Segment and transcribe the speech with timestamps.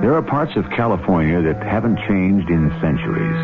[0.00, 3.36] There are parts of California that haven't changed in centuries.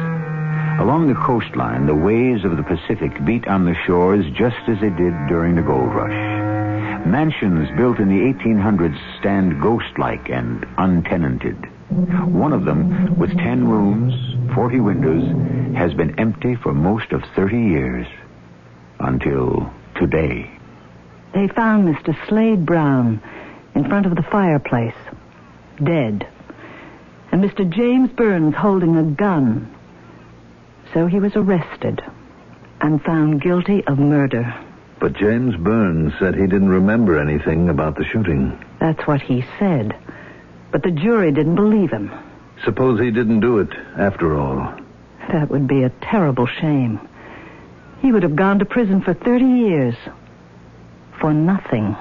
[0.81, 4.89] Along the coastline, the waves of the Pacific beat on the shores just as they
[4.89, 7.07] did during the gold rush.
[7.07, 11.57] Mansions built in the 1800s stand ghost-like and untenanted.
[12.33, 14.15] One of them, with 10 rooms,
[14.55, 15.25] 40 windows,
[15.77, 18.07] has been empty for most of 30 years.
[18.99, 20.51] Until today.
[21.35, 22.17] They found Mr.
[22.29, 23.21] Slade Brown
[23.75, 24.97] in front of the fireplace,
[25.85, 26.27] dead.
[27.33, 27.69] And Mr.
[27.69, 29.73] James Burns holding a gun.
[30.95, 32.03] So he was arrested
[32.81, 34.55] and found guilty of murder.
[35.01, 38.59] But James Burns said he didn't remember anything about the shooting.
[38.81, 39.95] That's what he said.
[40.73, 42.11] But the jury didn't believe him.
[42.65, 44.75] Suppose he didn't do it after all.
[45.33, 47.01] That would be a terrible shame.
[48.01, 49.97] He would have gone to prison for 30 years.
[51.21, 51.97] For nothing.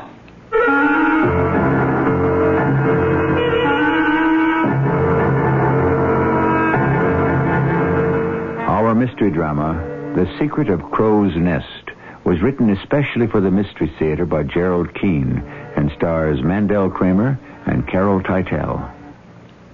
[9.16, 9.74] Mystery drama,
[10.14, 11.90] The Secret of Crow's Nest,
[12.26, 15.38] was written especially for the Mystery Theater by Gerald Keane
[15.78, 18.94] and stars Mandel Kramer and Carol Teitel.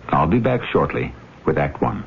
[0.10, 2.04] I'll be back shortly with Act One.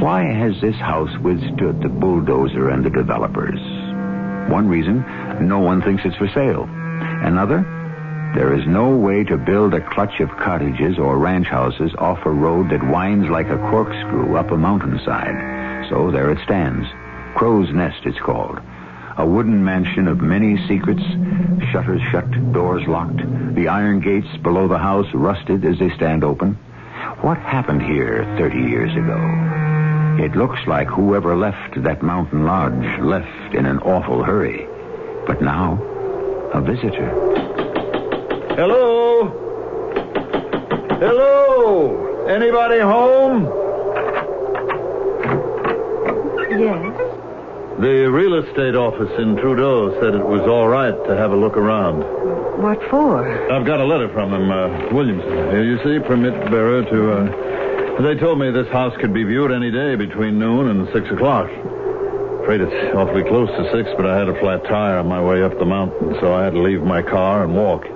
[0.00, 3.60] Why has this house withstood the bulldozer and the developers?
[4.50, 5.04] One reason,
[5.46, 6.66] no one thinks it's for sale.
[7.24, 7.64] Another,
[8.34, 12.30] there is no way to build a clutch of cottages or ranch houses off a
[12.30, 15.88] road that winds like a corkscrew up a mountainside.
[15.88, 16.86] So there it stands.
[17.34, 18.60] Crow's Nest, it's called.
[19.16, 21.02] A wooden mansion of many secrets,
[21.72, 23.22] shutters shut, doors locked,
[23.54, 26.54] the iron gates below the house rusted as they stand open.
[27.22, 29.18] What happened here 30 years ago?
[30.22, 34.66] It looks like whoever left that mountain lodge left in an awful hurry.
[35.26, 35.93] But now,
[36.54, 37.10] a visitor.
[38.54, 39.26] Hello?
[41.00, 42.26] Hello?
[42.28, 43.44] Anybody home?
[46.48, 47.10] Yes?
[47.80, 51.56] The real estate office in Trudeau said it was all right to have a look
[51.56, 52.02] around.
[52.62, 53.26] What for?
[53.50, 55.50] I've got a letter from them, uh, Williamson.
[55.50, 59.50] Here you see, permit bearer to, uh, they told me this house could be viewed
[59.50, 61.50] any day between noon and six o'clock.
[62.44, 65.42] Afraid it's awfully close to six, but I had a flat tire on my way
[65.42, 67.86] up the mountain, so I had to leave my car and walk.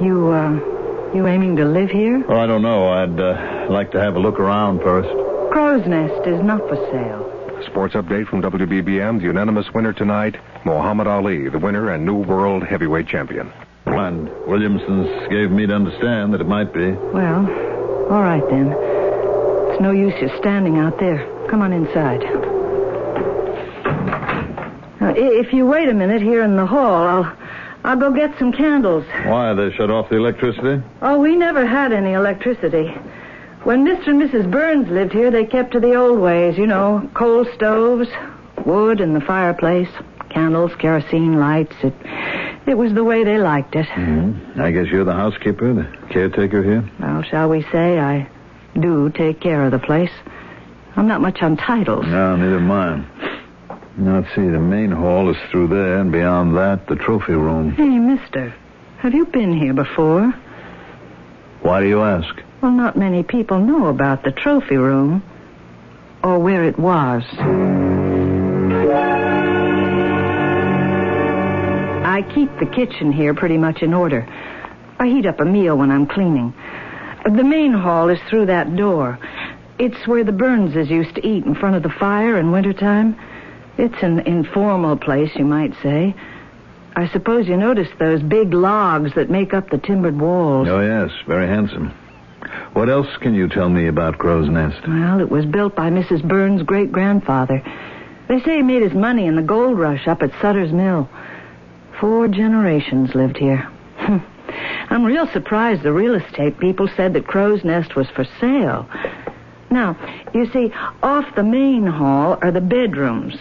[0.00, 2.24] You, uh, you aiming to live here?
[2.30, 2.88] Oh, I don't know.
[2.88, 5.10] I'd uh, like to have a look around first.
[5.52, 7.28] Crow's Nest is not for sale.
[7.66, 9.18] Sports update from WBBM.
[9.18, 13.52] The unanimous winner tonight, Muhammad Ali, the winner and new world heavyweight champion.
[13.84, 16.92] And Williamson's gave me to understand that it might be.
[16.92, 17.44] Well,
[18.10, 18.72] all right then.
[18.72, 21.18] It's no use you standing out there.
[21.50, 22.24] Come on inside.
[25.08, 27.36] Now, if you wait a minute here in the hall, I'll,
[27.84, 29.04] I'll go get some candles.
[29.24, 30.82] Why, they shut off the electricity?
[31.00, 32.88] Oh, we never had any electricity.
[33.64, 34.08] When Mr.
[34.08, 34.50] and Mrs.
[34.50, 38.08] Burns lived here, they kept to the old ways, you know, coal stoves,
[38.66, 39.88] wood in the fireplace,
[40.28, 41.74] candles, kerosene lights.
[41.82, 41.94] It,
[42.66, 43.86] it was the way they liked it.
[43.86, 44.60] Mm-hmm.
[44.60, 46.88] I guess you're the housekeeper, the caretaker here?
[47.00, 48.28] Well, shall we say I
[48.78, 50.12] do take care of the place.
[50.96, 52.06] I'm not much on titles.
[52.06, 53.04] No, neither am I.
[53.98, 57.72] Now, let's see, the main hall is through there, and beyond that, the trophy room.
[57.72, 58.54] Hey, mister,
[58.98, 60.32] Have you been here before?
[61.62, 62.32] Why do you ask?
[62.62, 65.22] Well, not many people know about the trophy room
[66.22, 67.24] or where it was.
[72.04, 74.26] I keep the kitchen here pretty much in order.
[75.00, 76.54] I heat up a meal when I'm cleaning.
[77.24, 79.18] The main hall is through that door.
[79.78, 83.16] It's where the Burnses used to eat in front of the fire in wintertime.
[83.78, 86.14] It's an informal place, you might say.
[86.96, 90.66] I suppose you noticed those big logs that make up the timbered walls.
[90.68, 91.94] Oh, yes, very handsome.
[92.72, 94.86] What else can you tell me about Crow's Nest?
[94.86, 96.26] Well, it was built by Mrs.
[96.26, 97.62] Burns' great grandfather.
[98.28, 101.08] They say he made his money in the gold rush up at Sutter's Mill.
[102.00, 103.68] Four generations lived here.
[103.96, 104.18] Hmm.
[104.90, 108.88] I'm real surprised the real estate people said that Crow's Nest was for sale.
[109.70, 109.96] Now,
[110.34, 110.72] you see,
[111.02, 113.36] off the main hall are the bedrooms.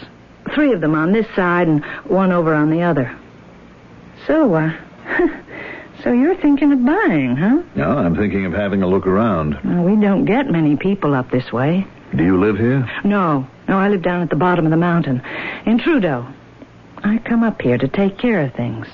[0.54, 3.18] Three of them on this side and one over on the other.
[4.26, 4.74] So, uh,
[6.04, 7.62] so you're thinking of buying, huh?
[7.76, 9.58] No, I'm thinking of having a look around.
[9.64, 11.86] Well, we don't get many people up this way.
[12.16, 12.90] Do you live here?
[13.04, 15.22] No, no, I live down at the bottom of the mountain,
[15.66, 16.26] in Trudeau.
[17.04, 18.88] I come up here to take care of things.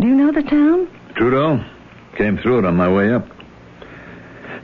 [0.00, 0.88] Do you know the town?
[1.14, 1.64] Trudeau?
[2.16, 3.26] Came through it on my way up.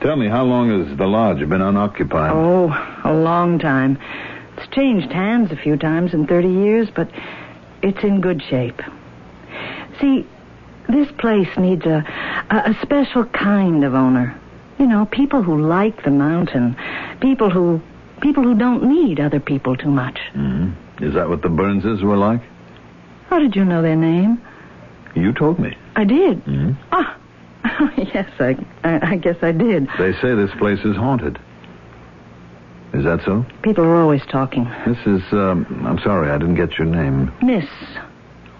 [0.00, 2.32] Tell me, how long has the lodge been unoccupied?
[2.32, 2.68] Oh,
[3.04, 3.98] a long time.
[4.62, 7.08] It's changed hands a few times in 30 years, but
[7.82, 8.80] it's in good shape.
[10.00, 10.24] See,
[10.88, 12.04] this place needs a,
[12.48, 14.38] a, a special kind of owner.
[14.78, 16.76] You know, people who like the mountain.
[17.20, 17.80] People who
[18.20, 20.18] people who don't need other people too much.
[20.34, 20.76] Mm.
[21.00, 22.40] Is that what the Burnses were like?
[23.30, 24.40] How did you know their name?
[25.16, 25.76] You told me.
[25.96, 26.44] I did.
[26.44, 26.76] Mm.
[26.92, 27.18] Ah,
[27.96, 29.88] yes, I, I I guess I did.
[29.98, 31.40] They say this place is haunted.
[32.94, 33.44] Is that so?
[33.62, 34.64] People are always talking.
[34.86, 37.32] This is, um, I'm sorry, I didn't get your name.
[37.42, 37.64] Miss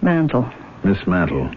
[0.01, 0.51] Mantle.
[0.85, 1.51] Miss Mantle.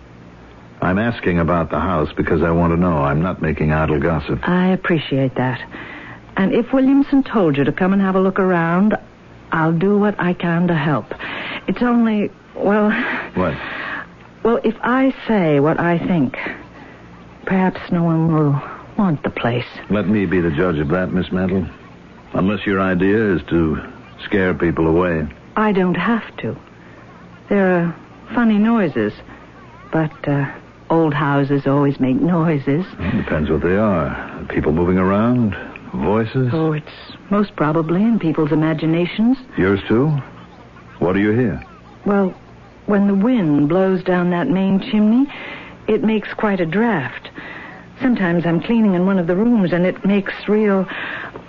[0.81, 2.98] I'm asking about the house because I want to know.
[2.98, 4.39] I'm not making idle gossip.
[4.48, 5.60] I appreciate that.
[6.36, 8.94] And if Williamson told you to come and have a look around,
[9.54, 11.06] I'll do what I can to help.
[11.68, 12.92] It's only, well,
[13.36, 13.54] What?
[14.44, 16.36] well, if I say what I think,
[17.45, 18.62] perhaps no one will
[18.98, 19.66] want the place.
[19.89, 21.66] Let me be the judge of that, Miss Mantle.
[22.33, 23.81] Unless your idea is to
[24.24, 25.27] scare people away.
[25.56, 26.57] I don't have to.
[27.50, 27.95] There are
[28.33, 29.13] funny noises,
[29.92, 30.51] but uh,
[30.89, 32.86] old houses always make noises.
[33.00, 34.45] Well, depends what they are.
[34.50, 35.56] People moving around,
[35.94, 36.50] voices.
[36.51, 36.92] Oh, it's
[37.30, 39.38] most probably in people's imaginations.
[39.57, 40.10] Yours too?
[41.00, 41.63] What do you hear?
[42.06, 42.33] Well,
[42.86, 45.27] when the wind blows down that main chimney,
[45.88, 47.30] it makes quite a draft.
[48.01, 50.86] Sometimes I'm cleaning in one of the rooms and it makes real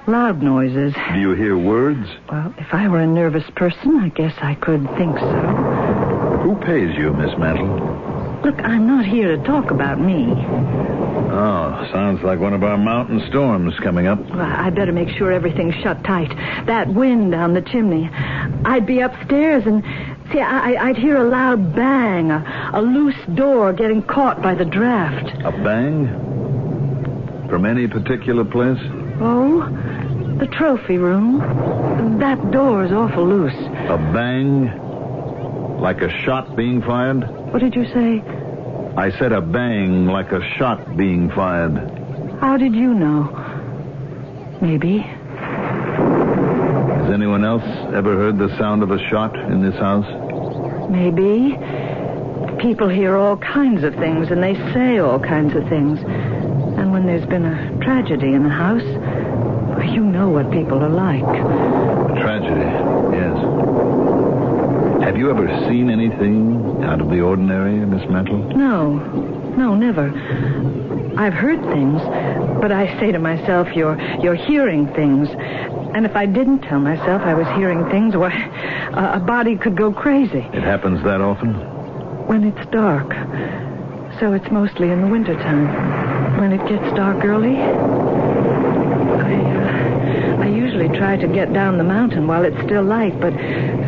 [0.06, 0.94] loud noises.
[1.12, 2.08] Do you hear words?
[2.30, 6.42] Well, if I were a nervous person, I guess I could think so.
[6.42, 8.40] Who pays you, Miss Mantle?
[8.44, 10.26] Look, I'm not here to talk about me.
[11.28, 14.20] Oh, sounds like one of our mountain storms coming up.
[14.30, 16.30] Well, I better make sure everything's shut tight.
[16.66, 18.08] That wind down the chimney.
[18.64, 19.82] I'd be upstairs and
[20.32, 24.64] see, I, I'd hear a loud bang, a, a loose door getting caught by the
[24.64, 25.36] draft.
[25.44, 26.06] A bang?
[27.48, 28.80] From any particular place?
[29.20, 29.62] Oh,
[30.38, 31.38] the trophy room.
[32.18, 33.54] That door's awful loose.
[33.54, 34.70] A bang?
[35.80, 37.22] Like a shot being fired?
[37.52, 38.22] What did you say?
[38.96, 41.76] I said a bang like a shot being fired.
[42.40, 43.24] How did you know?
[44.60, 44.98] Maybe.
[46.98, 50.06] Has anyone else ever heard the sound of a shot in this house?
[50.90, 51.58] Maybe.
[52.60, 56.00] People hear all kinds of things and they say all kinds of things.
[56.00, 58.82] And when there's been a tragedy in the house,
[59.92, 61.22] you know what people are like.
[61.22, 62.70] A tragedy,
[63.16, 63.36] yes.
[65.04, 68.38] Have you ever seen anything out of the ordinary, Miss Mantle?
[68.56, 68.94] No,
[69.56, 70.08] no, never.
[71.16, 72.00] I've heard things,
[72.60, 75.28] but I say to myself, you're you're hearing things.
[75.94, 78.32] And if I didn't tell myself I was hearing things, why,
[78.92, 81.54] a, a body could go crazy It happens that often?
[82.26, 83.08] when it's dark.
[84.18, 86.38] So it's mostly in the wintertime.
[86.40, 87.54] When it gets dark early,
[90.86, 93.32] usually try to get down the mountain while it's still light, but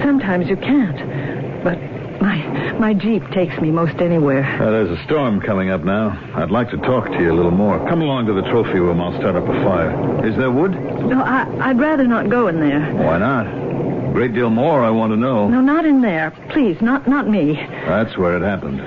[0.02, 1.62] sometimes you can't.
[1.64, 1.78] But
[2.20, 2.36] my
[2.78, 4.44] my jeep takes me most anywhere.
[4.60, 6.18] Uh, there's a storm coming up now.
[6.34, 7.78] I'd like to talk to you a little more.
[7.88, 9.00] Come along to the trophy room.
[9.00, 10.26] I'll start up a fire.
[10.26, 10.72] Is there wood?
[10.72, 12.92] No, I, I'd rather not go in there.
[12.94, 13.46] Why not?
[13.46, 15.48] A great deal more I want to know.
[15.48, 16.32] No, not in there.
[16.50, 17.54] Please, not not me.
[17.86, 18.80] That's where it happened.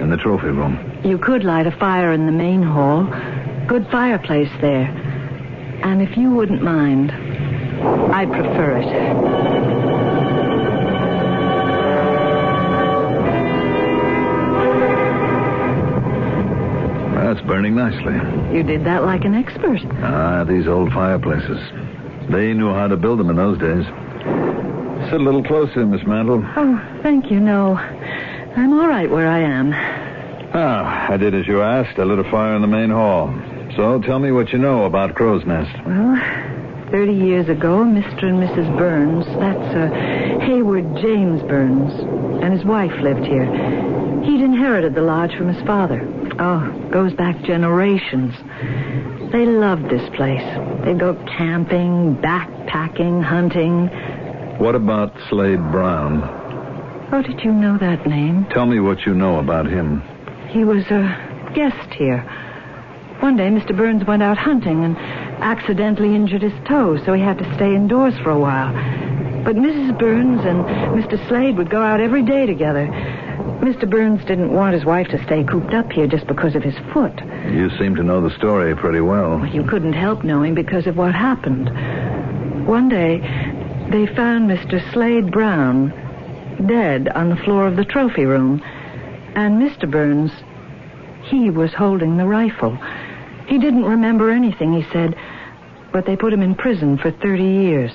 [0.00, 1.00] In the trophy room.
[1.04, 3.04] You could light a fire in the main hall.
[3.68, 5.03] Good fireplace there.
[5.84, 9.14] And if you wouldn't mind, I'd prefer it.
[17.14, 18.14] That's burning nicely.
[18.56, 19.80] You did that like an expert.
[20.02, 21.58] Ah, these old fireplaces.
[22.30, 23.84] They knew how to build them in those days.
[25.10, 26.42] Sit a little closer, Miss Mantle.
[26.56, 27.40] Oh, thank you.
[27.40, 27.76] No.
[27.76, 29.72] I'm all right where I am.
[30.54, 31.98] Ah, I did as you asked.
[31.98, 33.34] I lit a fire in the main hall.
[33.76, 35.74] So tell me what you know about Crow's Nest.
[35.84, 36.16] Well,
[36.92, 38.24] 30 years ago, Mr.
[38.24, 38.78] and Mrs.
[38.78, 41.92] Burns, that's uh, Hayward James Burns,
[42.42, 43.46] and his wife lived here.
[44.22, 46.00] He'd inherited the lodge from his father.
[46.38, 48.32] Oh, goes back generations.
[49.32, 50.44] They loved this place.
[50.84, 53.88] They'd go camping, backpacking, hunting.
[54.58, 56.20] What about Slade Brown?
[57.10, 58.46] How did you know that name?
[58.50, 60.00] Tell me what you know about him.
[60.50, 62.24] He was a guest here.
[63.24, 63.74] One day, Mr.
[63.74, 64.98] Burns went out hunting and
[65.42, 68.70] accidentally injured his toe, so he had to stay indoors for a while.
[69.44, 69.98] But Mrs.
[69.98, 70.62] Burns and
[70.94, 71.16] Mr.
[71.26, 72.86] Slade would go out every day together.
[73.62, 73.88] Mr.
[73.88, 77.18] Burns didn't want his wife to stay cooped up here just because of his foot.
[77.50, 79.46] You seem to know the story pretty well.
[79.46, 81.70] You couldn't help knowing because of what happened.
[82.66, 83.20] One day,
[83.90, 84.92] they found Mr.
[84.92, 85.88] Slade Brown
[86.66, 88.62] dead on the floor of the trophy room.
[89.34, 89.90] And Mr.
[89.90, 90.30] Burns,
[91.22, 92.78] he was holding the rifle.
[93.46, 95.16] He didn't remember anything, he said,
[95.92, 97.92] but they put him in prison for 30 years.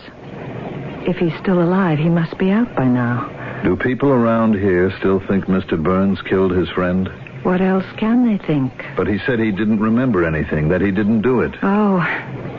[1.08, 3.62] If he's still alive, he must be out by now.
[3.64, 5.82] Do people around here still think Mr.
[5.82, 7.10] Burns killed his friend?
[7.44, 8.72] What else can they think?
[8.96, 11.56] But he said he didn't remember anything, that he didn't do it.
[11.64, 12.00] Oh,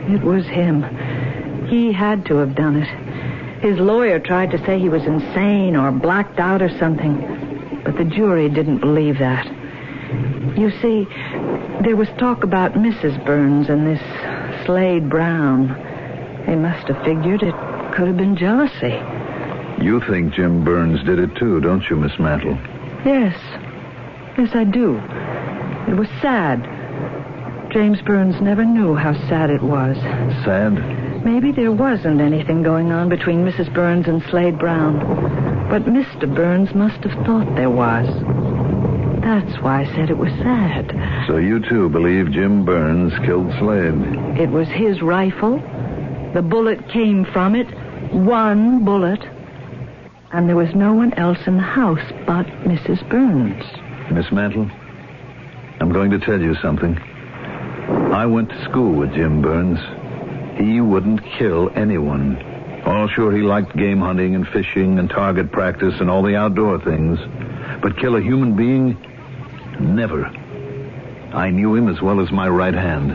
[0.09, 0.83] it was him.
[1.67, 3.61] He had to have done it.
[3.61, 8.05] His lawyer tried to say he was insane or blacked out or something, but the
[8.05, 9.45] jury didn't believe that.
[10.57, 11.07] You see,
[11.83, 13.23] there was talk about Mrs.
[13.25, 15.69] Burns and this Slade Brown.
[16.45, 17.55] They must have figured it
[17.95, 18.99] could have been jealousy.
[19.83, 22.57] You think Jim Burns did it too, don't you, Miss Mantle?
[23.05, 23.35] Yes.
[24.37, 24.97] Yes, I do.
[25.87, 26.61] It was sad.
[27.71, 29.95] James Burns never knew how sad it was.
[30.43, 31.25] Sad?
[31.25, 33.73] Maybe there wasn't anything going on between Mrs.
[33.73, 34.99] Burns and Slade Brown.
[35.69, 36.33] But Mr.
[36.33, 38.07] Burns must have thought there was.
[39.21, 41.25] That's why I said it was sad.
[41.27, 43.93] So you too believe Jim Burns killed Slade?
[44.39, 45.57] It was his rifle.
[46.33, 47.67] The bullet came from it.
[48.13, 49.21] One bullet.
[50.33, 53.07] And there was no one else in the house but Mrs.
[53.09, 53.63] Burns.
[54.11, 54.69] Miss Mantle,
[55.79, 56.97] I'm going to tell you something.
[56.97, 59.79] I went to school with Jim Burns.
[60.57, 62.41] He wouldn't kill anyone.
[62.85, 66.79] Oh, sure, he liked game hunting and fishing and target practice and all the outdoor
[66.83, 67.19] things.
[67.81, 68.97] But kill a human being?
[69.81, 70.25] Never.
[71.33, 73.11] I knew him as well as my right hand.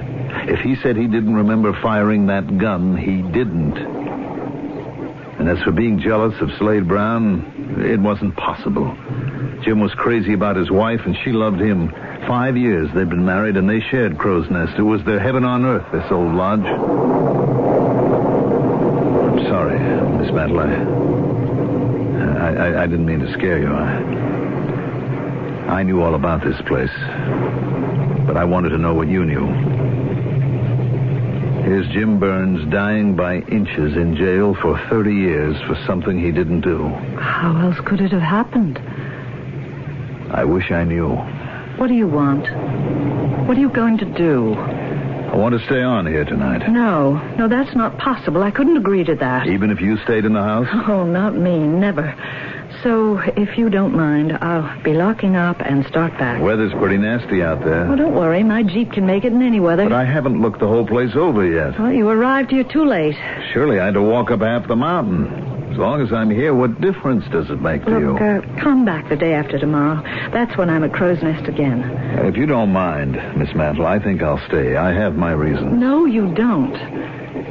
[0.51, 3.77] If he said he didn't remember firing that gun, he didn't.
[5.39, 8.97] And as for being jealous of Slade Brown, it wasn't possible.
[9.63, 11.91] Jim was crazy about his wife, and she loved him.
[12.27, 14.79] Five years they'd been married, and they shared Crow's Nest.
[14.79, 16.65] It was their heaven on earth, this old lodge.
[19.31, 19.79] I'm sorry,
[20.19, 20.61] Miss Mantle.
[22.41, 23.73] I, I, I didn't mean to scare you.
[23.73, 24.36] I,
[25.69, 26.93] I knew all about this place,
[28.27, 29.47] but I wanted to know what you knew.
[31.65, 36.61] Here's Jim Burns dying by inches in jail for 30 years for something he didn't
[36.61, 36.87] do.
[37.19, 38.79] How else could it have happened?
[40.31, 41.09] I wish I knew.
[41.77, 42.47] What do you want?
[43.49, 44.55] What are you going to do?
[45.37, 46.67] I want to stay on here tonight.
[46.67, 48.43] No, no, that's not possible.
[48.43, 49.47] I couldn't agree to that.
[49.47, 50.67] Even if you stayed in the house?
[50.89, 52.15] Oh, not me, never.
[52.83, 56.41] So, if you don't mind, I'll be locking up and start back.
[56.41, 57.87] Weather's pretty nasty out there.
[57.87, 58.43] Oh, don't worry.
[58.45, 59.83] My Jeep can make it in any weather.
[59.83, 61.79] But I haven't looked the whole place over yet.
[61.79, 63.17] Well, you arrived here too late.
[63.53, 65.46] Surely I had to walk up half the mountain.
[65.77, 68.13] As long as I'm here, what difference does it make to you?
[68.13, 70.01] Look, uh, come back the day after tomorrow.
[70.33, 71.83] That's when I'm at Crow's Nest again.
[72.25, 74.77] If you don't mind, Miss Mantle, I think I'll stay.
[74.77, 75.79] I have my reasons.
[75.79, 76.75] No, you don't.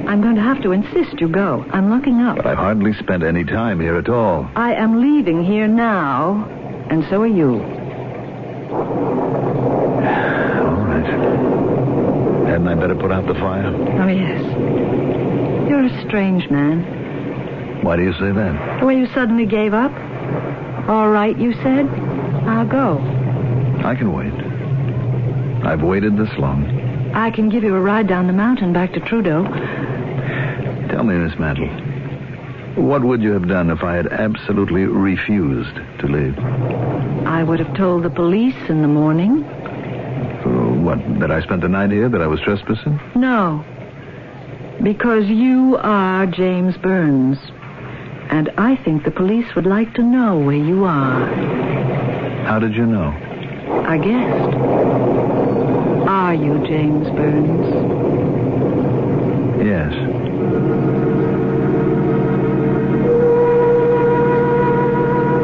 [0.10, 1.64] I'm going to have to insist you go.
[1.72, 2.38] I'm locking up.
[2.38, 4.50] But I've hardly spent any time here at all.
[4.56, 6.46] I am leaving here now,
[6.90, 7.62] and so are you.
[8.72, 8.82] All
[10.82, 11.06] right.
[12.50, 13.68] Hadn't I better put out the fire?
[13.68, 14.42] Oh, yes.
[15.70, 17.05] You're a strange man.
[17.86, 18.84] Why do you say that?
[18.84, 19.92] Way you suddenly gave up.
[20.90, 21.88] All right, you said.
[22.48, 22.98] I'll go.
[23.86, 24.34] I can wait.
[25.64, 26.66] I've waited this long.
[27.14, 29.44] I can give you a ride down the mountain back to Trudeau.
[30.90, 31.68] Tell me, Miss Mantle,
[32.84, 36.38] what would you have done if I had absolutely refused to leave?
[37.28, 39.44] I would have told the police in the morning.
[39.44, 43.00] Uh, What, that I spent the night here, that I was trespassing?
[43.16, 43.64] No.
[44.82, 47.38] Because you are James Burns.
[48.30, 51.26] And I think the police would like to know where you are.
[52.46, 53.14] How did you know?
[53.88, 54.56] I guessed.
[56.08, 57.66] Are you James Burns?
[59.66, 59.94] Yes.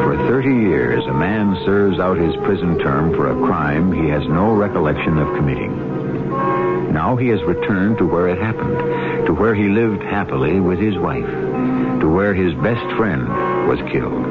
[0.04, 4.28] For 30 years, a man serves out his prison term for a crime he has
[4.28, 5.72] no recollection of committing.
[6.92, 10.98] Now he has returned to where it happened, to where he lived happily with his
[10.98, 11.30] wife,
[12.02, 13.28] to where his best friend
[13.68, 14.26] was killed.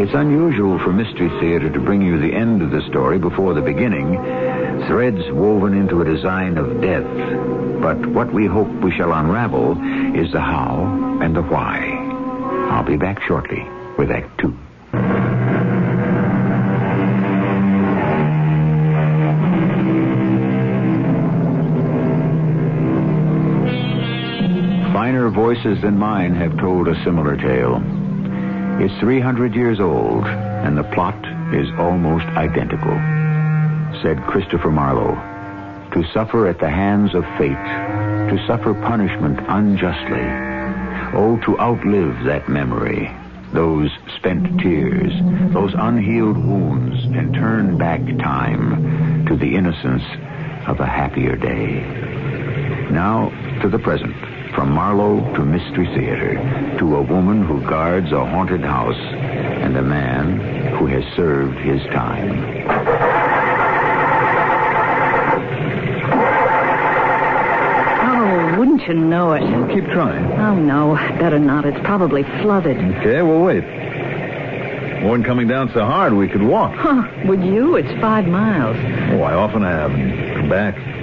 [0.00, 3.62] It's unusual for Mystery Theater to bring you the end of the story before the
[3.62, 4.16] beginning,
[4.86, 7.06] threads woven into a design of death.
[7.80, 9.72] But what we hope we shall unravel
[10.14, 11.78] is the how and the why.
[12.70, 13.66] I'll be back shortly
[13.96, 14.56] with Act Two.
[25.36, 27.76] Voices than mine have told a similar tale.
[28.80, 31.14] It's 300 years old, and the plot
[31.52, 32.96] is almost identical.
[34.00, 35.14] Said Christopher Marlowe,
[35.92, 37.52] to suffer at the hands of fate,
[38.30, 40.24] to suffer punishment unjustly.
[41.12, 43.14] Oh, to outlive that memory,
[43.52, 45.12] those spent tears,
[45.52, 50.02] those unhealed wounds, and turn back time to the innocence
[50.66, 51.82] of a happier day.
[52.90, 53.28] Now
[53.60, 54.35] to the present.
[54.56, 56.34] From Marlowe to Mystery Theater,
[56.78, 60.38] to a woman who guards a haunted house, and a man
[60.78, 62.66] who has served his time.
[68.02, 69.42] Oh, wouldn't you know it?
[69.74, 70.24] Keep trying.
[70.40, 70.94] Oh, no.
[71.18, 71.66] Better not.
[71.66, 72.78] It's probably flooded.
[72.78, 73.62] Okay, we'll wait.
[73.62, 76.74] Than coming down so hard we could walk.
[76.74, 77.06] Huh.
[77.26, 77.76] Would you?
[77.76, 78.76] It's five miles.
[79.12, 79.92] Oh, I often have.
[79.92, 80.95] And come back.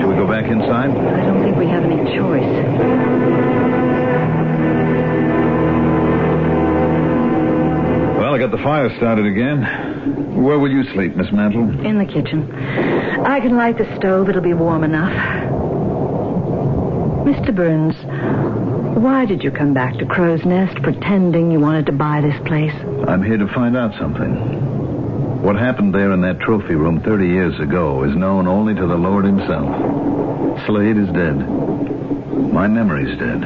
[0.00, 0.90] Should we go back inside?
[0.90, 3.54] I don't think we have any choice.
[8.18, 9.62] Well, I got the fire started again.
[10.42, 11.84] Where will you sleep, Miss Mantle?
[11.86, 12.50] In the kitchen.
[13.24, 14.28] I can light the stove.
[14.28, 15.12] It'll be warm enough.
[17.26, 17.54] Mr.
[17.54, 17.94] Burns,
[19.02, 22.74] why did you come back to Crow's Nest pretending you wanted to buy this place?
[23.08, 24.73] I'm here to find out something.
[25.44, 28.96] What happened there in that trophy room 30 years ago is known only to the
[28.96, 30.64] Lord Himself.
[30.64, 31.36] Slade is dead.
[32.50, 33.44] My memory's dead.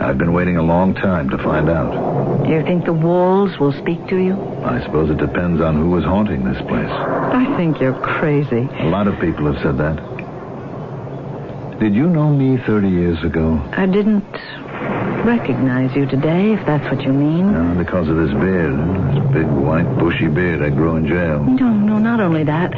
[0.00, 2.44] I've been waiting a long time to find out.
[2.46, 4.40] Do you think the walls will speak to you?
[4.62, 6.88] I suppose it depends on who was haunting this place.
[6.88, 8.68] I think you're crazy.
[8.78, 9.98] A lot of people have said that.
[11.80, 13.58] Did you know me 30 years ago?
[13.72, 14.24] I didn't
[15.28, 17.52] recognize you today, if that's what you mean.
[17.52, 18.72] No, because of this beard.
[18.72, 21.44] This big, white, bushy beard I grew in jail.
[21.44, 22.72] No, no, not only that.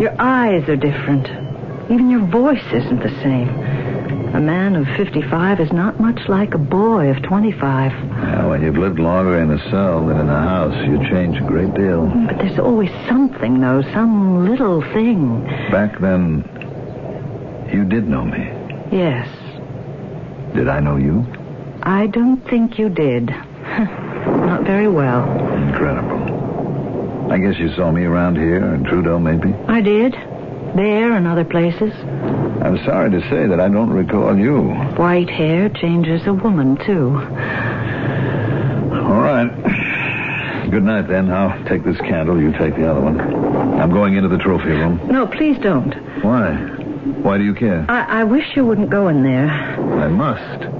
[0.00, 1.28] Your eyes are different.
[1.88, 3.48] Even your voice isn't the same.
[4.34, 7.92] A man of 55 is not much like a boy of 25.
[7.92, 11.46] Now, when you've lived longer in a cell than in a house, you change a
[11.46, 12.06] great deal.
[12.26, 15.44] But there's always something, though, some little thing.
[15.70, 16.42] Back then,
[17.72, 18.50] you did know me.
[18.90, 19.28] Yes,
[20.54, 21.24] Did I know you?
[21.86, 23.26] I don't think you did.
[24.26, 25.22] not very well.
[25.68, 27.30] Incredible.
[27.30, 29.54] I guess you saw me around here in Trudeau, maybe.
[29.68, 30.12] I did.
[30.12, 31.92] There and other places.
[32.60, 34.62] I'm sorry to say that I don't recall you.
[34.96, 37.14] White hair changes a woman, too.
[39.06, 40.68] All right.
[40.68, 41.30] Good night, then.
[41.30, 42.40] I'll take this candle.
[42.40, 43.20] You take the other one.
[43.80, 45.00] I'm going into the trophy room.
[45.06, 45.94] No, please don't.
[46.24, 46.56] Why?
[47.22, 47.86] Why do you care?
[47.88, 49.48] I, I wish you wouldn't go in there.
[49.48, 50.75] I must.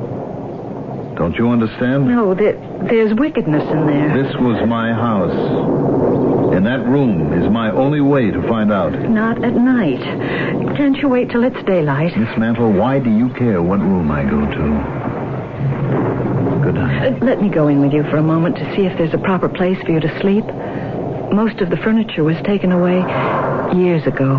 [1.17, 2.07] Don't you understand?
[2.09, 2.53] No, there,
[2.91, 4.23] there's wickedness in there.
[4.23, 5.33] This was my house.
[6.55, 8.93] And that room is my only way to find out.
[8.93, 10.01] Not at night.
[10.77, 12.15] Can't you wait till it's daylight?
[12.17, 15.03] Miss Mantle, why do you care what room I go to?
[16.65, 17.15] Good night.
[17.15, 19.19] Uh, let me go in with you for a moment to see if there's a
[19.19, 20.45] proper place for you to sleep.
[21.33, 22.99] Most of the furniture was taken away
[23.75, 24.37] years ago.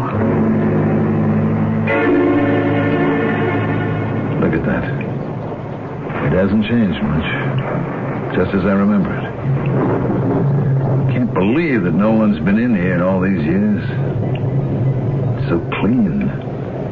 [4.39, 5.06] Look at that.
[6.25, 8.35] It hasn't changed much.
[8.35, 9.25] Just as I remember it.
[11.13, 13.83] Can't believe that no one's been in here in all these years.
[15.37, 16.27] It's so clean.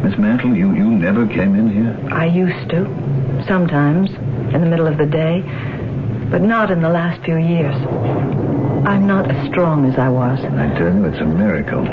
[0.03, 1.97] Miss Mantle, you, you never came in here?
[2.13, 2.85] I used to.
[3.47, 4.09] Sometimes,
[4.53, 5.41] in the middle of the day.
[6.29, 7.75] But not in the last few years.
[8.88, 10.39] I'm not as strong as I was.
[10.39, 11.83] I tell you, it's a miracle.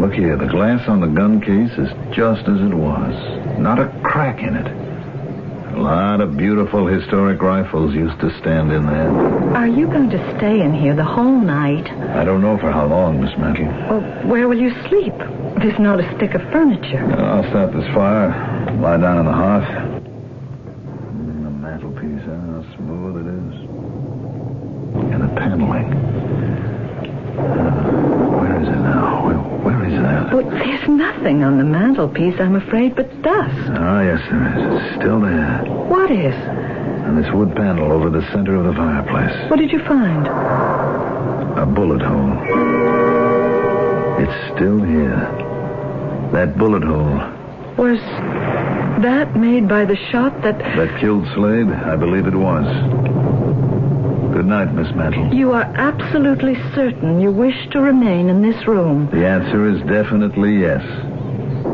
[0.00, 3.58] Look here, the glass on the gun case is just as it was.
[3.58, 4.85] Not a crack in it.
[5.76, 9.10] A lot of beautiful historic rifles used to stand in there.
[9.54, 11.86] Are you going to stay in here the whole night?
[12.16, 13.66] I don't know for how long, Miss Mantle.
[13.88, 15.12] Well, where will you sleep?
[15.60, 17.04] There's not a stick of furniture.
[17.20, 18.30] I'll start this fire.
[18.80, 19.68] Lie down on the hearth.
[21.12, 22.24] Mm, The mantelpiece.
[22.24, 25.12] How smooth it is.
[25.12, 25.92] And the paneling.
[30.32, 30.56] Where is it now?
[30.56, 30.86] Where, where is that?
[31.26, 33.70] nothing on the mantelpiece, I'm afraid, but dust.
[33.70, 34.82] Ah, yes, there is.
[34.82, 35.62] It's still there.
[35.88, 36.34] What is?
[36.34, 39.50] And this wood panel over the center of the fireplace.
[39.50, 40.26] What did you find?
[40.26, 42.38] A bullet hole.
[44.22, 45.18] It's still here.
[46.32, 47.18] That bullet hole.
[47.76, 47.98] Was
[49.02, 50.58] that made by the shot that.
[50.58, 51.68] That killed Slade?
[51.68, 52.66] I believe it was.
[54.46, 55.34] Good night, Miss Mantle.
[55.34, 59.10] You are absolutely certain you wish to remain in this room?
[59.10, 60.84] The answer is definitely yes.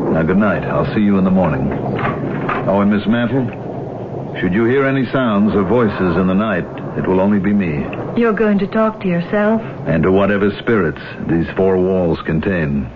[0.09, 0.63] Now, good night.
[0.63, 1.71] I'll see you in the morning.
[1.71, 3.45] Oh, and Miss Mantle,
[4.41, 6.65] should you hear any sounds or voices in the night,
[6.97, 7.85] it will only be me.
[8.19, 9.61] You're going to talk to yourself?
[9.85, 12.89] And to whatever spirits these four walls contain.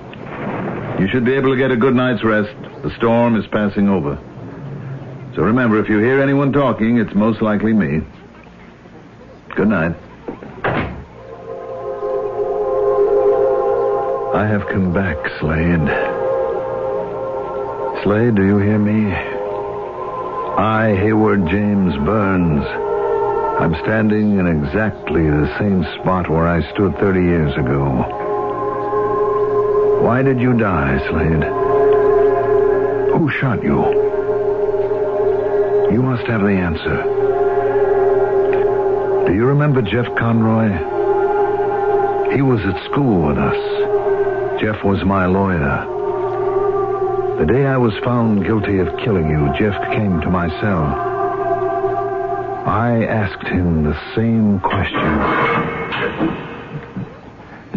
[1.00, 2.50] You should be able to get a good night's rest.
[2.82, 4.18] The storm is passing over.
[5.36, 8.02] So remember, if you hear anyone talking, it's most likely me.
[9.58, 9.96] Good night.
[14.36, 15.82] I have come back, Slade.
[18.04, 19.12] Slade, do you hear me?
[20.62, 22.64] I, Hayward James Burns.
[23.60, 28.06] I'm standing in exactly the same spot where I stood 30 years ago.
[30.04, 31.44] Why did you die, Slade?
[33.12, 33.82] Who shot you?
[35.92, 37.37] You must have the answer.
[39.28, 40.70] Do you remember Jeff Conroy?
[42.34, 44.62] He was at school with us.
[44.62, 45.86] Jeff was my lawyer.
[47.38, 50.86] The day I was found guilty of killing you, Jeff came to my cell.
[52.66, 54.96] I asked him the same question.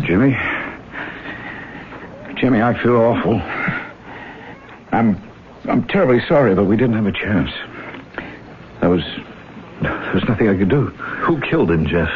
[0.06, 0.36] Jimmy?
[2.40, 3.40] Jimmy, I feel awful.
[4.92, 5.20] I'm
[5.64, 7.50] I'm terribly sorry, but we didn't have a chance.
[8.80, 9.02] There was
[9.82, 10.92] there was nothing I could do.
[11.30, 12.08] Who killed him, Jeff?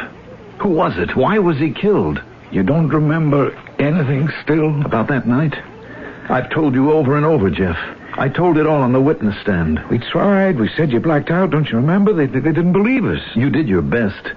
[0.61, 1.14] Who was it?
[1.14, 2.20] Why was he killed?
[2.50, 4.85] You don't remember anything still?
[4.85, 5.55] About that night?
[6.29, 7.77] I've told you over and over, Jeff.
[8.14, 9.79] I told it all on the witness stand.
[9.88, 10.59] We tried.
[10.59, 11.53] We said you blacked out.
[11.53, 12.12] Don't you remember?
[12.12, 13.20] They, they, they didn't believe us.
[13.37, 14.33] You did your best.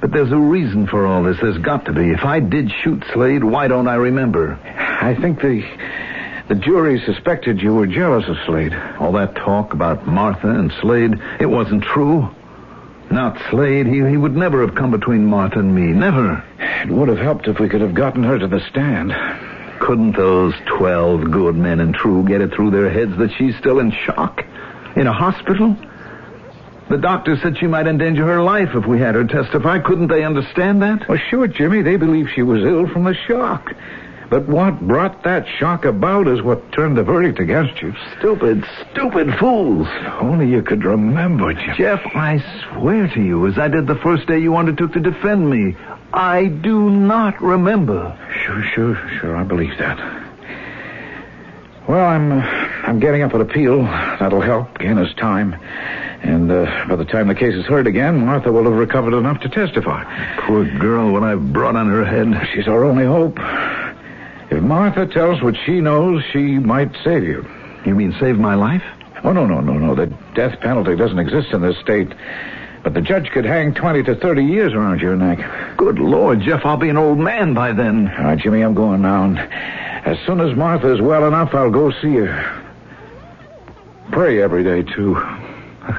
[0.00, 1.36] But there's a reason for all this.
[1.40, 2.10] There's got to be.
[2.10, 4.54] If I did shoot Slade, why don't I remember?
[5.00, 5.62] I think the
[6.48, 8.74] the jury suspected you were jealous of Slade.
[8.98, 12.28] All that talk about Martha and Slade, it wasn't true.
[13.10, 13.86] Not Slade.
[13.86, 15.92] He, he would never have come between Martha and me.
[15.92, 16.42] Never.
[16.58, 19.12] It would have helped if we could have gotten her to the stand.
[19.80, 23.78] Couldn't those 12 good men and true get it through their heads that she's still
[23.78, 24.44] in shock?
[24.96, 25.76] In a hospital?
[26.88, 29.80] The doctor said she might endanger her life if we had her testify.
[29.80, 31.08] Couldn't they understand that?
[31.08, 31.82] Well, sure, Jimmy.
[31.82, 33.72] They believe she was ill from the shock.
[34.28, 37.94] But what brought that shock about is what turned the verdict against you.
[38.18, 39.86] Stupid, stupid fools.
[40.20, 41.76] Only you could remember, Jim.
[41.76, 45.48] Jeff, I swear to you, as I did the first day you undertook to defend
[45.48, 45.76] me,
[46.12, 48.16] I do not remember.
[48.44, 49.36] Sure, sure, sure.
[49.36, 49.98] I believe that.
[51.88, 53.82] Well, I'm uh, I'm getting up an appeal.
[53.82, 55.54] That'll help gain us time.
[56.22, 59.40] And uh, by the time the case is heard again, Martha will have recovered enough
[59.42, 60.02] to testify.
[60.46, 62.48] Poor girl, what I've brought on her head.
[62.52, 63.38] She's our only hope.
[64.50, 67.44] If Martha tells what she knows, she might save you.
[67.84, 68.82] You mean save my life?
[69.24, 69.94] Oh, no, no, no, no.
[69.94, 72.12] The death penalty doesn't exist in this state.
[72.84, 75.76] But the judge could hang 20 to 30 years around your neck.
[75.76, 78.08] Good Lord, Jeff, I'll be an old man by then.
[78.16, 79.24] All right, Jimmy, I'm going now.
[79.24, 82.62] And as soon as Martha is well enough, I'll go see her.
[84.12, 85.20] Pray every day, too.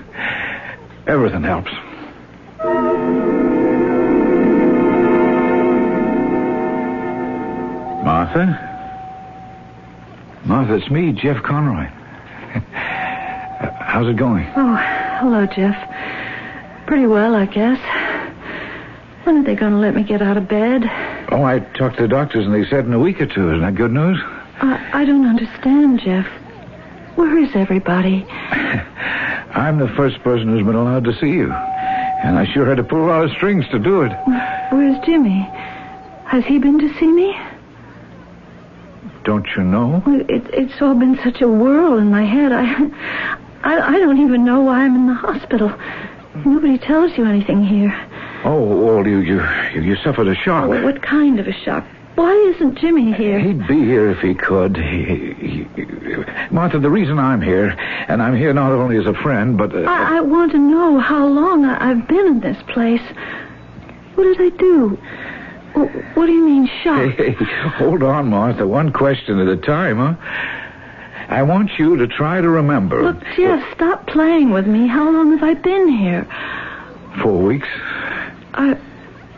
[1.07, 1.71] Everything helps.
[8.07, 8.47] Martha?
[10.45, 11.83] Martha, it's me, Jeff Conroy.
[13.83, 14.47] How's it going?
[14.55, 14.75] Oh,
[15.19, 15.75] hello, Jeff.
[16.87, 17.77] Pretty well, I guess.
[19.25, 20.83] When are they going to let me get out of bed?
[21.33, 23.49] Oh, I talked to the doctors and they said in a week or two.
[23.49, 24.17] Isn't that good news?
[24.61, 26.27] I, I don't understand, Jeff.
[27.17, 28.25] Where is everybody?
[29.51, 31.51] I'm the first person who's been allowed to see you.
[31.51, 34.13] And I sure had to pull a lot of strings to do it.
[34.71, 35.41] Where's Jimmy?
[36.27, 37.35] Has he been to see me?
[39.23, 40.01] Don't you know?
[40.07, 42.51] It, it's all been such a whirl in my head.
[42.51, 42.63] I,
[43.63, 45.69] I, I don't even know why I'm in the hospital.
[46.45, 47.93] Nobody tells you anything here.
[48.43, 49.41] Oh, well, you, you,
[49.73, 50.69] you, suffered a shock.
[50.69, 51.85] What, what kind of a shock?
[52.15, 53.39] Why isn't Jimmy here?
[53.39, 54.77] He'd be here if he could.
[54.77, 55.85] He, he, he-
[56.51, 57.69] Martha, the reason I'm here,
[58.07, 59.75] and I'm here not only as a friend, but.
[59.75, 63.01] Uh, I, I want to know how long I, I've been in this place.
[64.15, 64.97] What did I do?
[65.77, 67.13] Wh- What do you mean, shock?
[67.17, 67.31] Hey,
[67.77, 68.65] hold on, Martha.
[68.67, 70.15] One question at a time, huh?
[71.29, 73.03] I want you to try to remember.
[73.03, 74.87] Look, Jeff, stop playing with me.
[74.87, 76.25] How long have I been here?
[77.21, 77.67] Four weeks.
[78.53, 78.77] I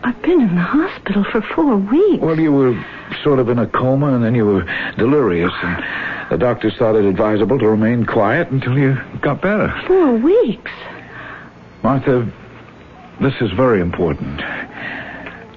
[0.03, 2.21] I've been in the hospital for four weeks.
[2.21, 2.85] Well, you were
[3.23, 4.63] sort of in a coma, and then you were
[4.97, 5.83] delirious, and
[6.31, 9.73] the doctors thought it advisable to remain quiet until you got better.
[9.87, 10.71] Four weeks?
[11.83, 12.31] Martha,
[13.19, 14.39] this is very important.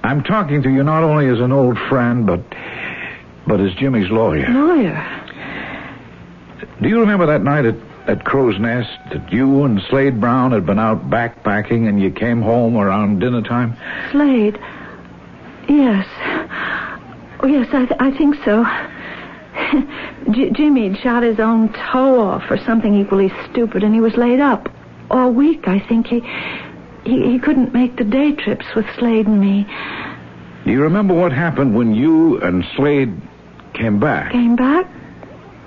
[0.03, 2.41] I'm talking to you not only as an old friend, but
[3.47, 4.47] but as Jimmy's lawyer.
[4.49, 5.19] Lawyer?
[6.81, 7.75] Do you remember that night at,
[8.07, 12.41] at Crow's Nest that you and Slade Brown had been out backpacking and you came
[12.41, 13.75] home around dinner time?
[14.11, 14.57] Slade?
[15.67, 16.05] Yes.
[17.41, 18.63] Oh, yes, I, th- I think so.
[20.33, 24.39] J- Jimmy'd shot his own toe off or something equally stupid, and he was laid
[24.39, 24.69] up
[25.11, 25.67] all week.
[25.67, 26.21] I think he,
[27.03, 29.67] he he couldn't make the day trips with Slade and me.
[30.65, 33.13] Do you remember what happened when you and Slade
[33.73, 34.31] came back?
[34.31, 34.85] Came back?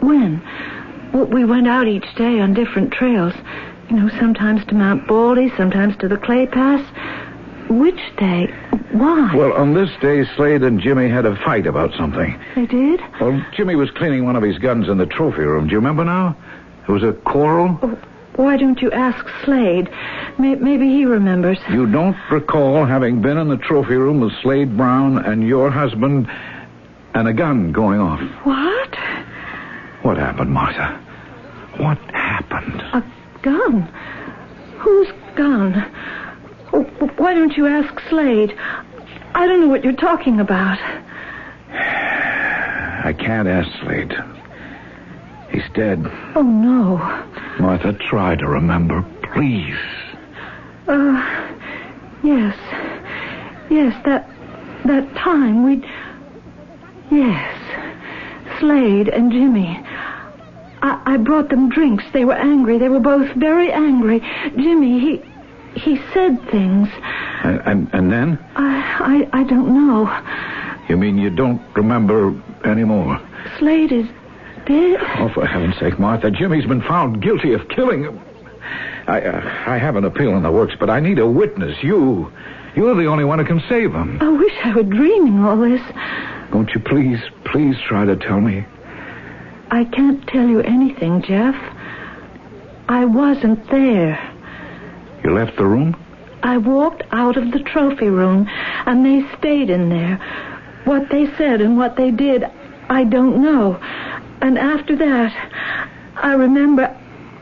[0.01, 0.43] When?
[1.13, 3.35] Well, we went out each day on different trails.
[3.91, 6.85] You know, sometimes to Mount Baldy, sometimes to the Clay Pass.
[7.69, 8.47] Which day?
[8.93, 9.35] Why?
[9.35, 12.39] Well, on this day, Slade and Jimmy had a fight about something.
[12.55, 13.01] They did?
[13.21, 15.67] Well, Jimmy was cleaning one of his guns in the trophy room.
[15.67, 16.37] Do you remember now?
[16.89, 17.79] It was a quarrel.
[17.83, 17.99] Oh,
[18.37, 19.89] why don't you ask Slade?
[20.39, 21.59] May- maybe he remembers.
[21.71, 26.29] You don't recall having been in the trophy room with Slade Brown and your husband
[27.15, 28.21] and a gun going off.
[28.45, 28.95] What?
[30.03, 31.03] What happened, Martha?
[31.79, 32.81] What happened?
[32.93, 33.03] A
[33.43, 33.83] gun?
[34.79, 35.93] Whose gun?
[36.73, 36.83] Oh,
[37.17, 38.55] why don't you ask Slade?
[39.35, 40.79] I don't know what you're talking about.
[41.71, 44.13] I can't ask Slade.
[45.57, 46.05] He's dead.
[46.35, 46.99] Oh, no.
[47.59, 49.79] Martha, try to remember, please.
[50.87, 51.57] Uh,
[52.23, 52.55] yes.
[53.71, 54.29] Yes, that
[54.85, 55.83] that time we
[57.11, 57.57] Yes.
[58.61, 59.81] Slade and Jimmy.
[60.83, 62.05] I, I brought them drinks.
[62.13, 62.77] They were angry.
[62.77, 64.21] They were both very angry.
[64.59, 65.23] Jimmy, he
[65.81, 66.91] he said things.
[67.45, 68.39] And, and, and then?
[68.57, 70.05] I, I I don't know.
[70.91, 73.19] You mean you don't remember anymore?
[73.59, 74.07] Slade is
[74.69, 78.05] Oh, for heaven's sake, Martha, Jimmy's been found guilty of killing.
[78.05, 78.21] Him.
[79.07, 81.83] I, uh, I have an appeal in the works, but I need a witness.
[81.83, 82.33] You.
[82.75, 84.19] You're the only one who can save him.
[84.21, 85.81] I wish I were dreaming all this.
[86.53, 88.65] Won't you please, please try to tell me?
[89.71, 91.55] I can't tell you anything, Jeff.
[92.89, 94.19] I wasn't there.
[95.25, 95.97] You left the room?
[96.43, 98.47] I walked out of the trophy room,
[98.87, 100.17] and they stayed in there.
[100.85, 102.45] What they said and what they did,
[102.89, 103.81] I don't know.
[104.41, 105.33] And after that,
[106.17, 106.95] I remember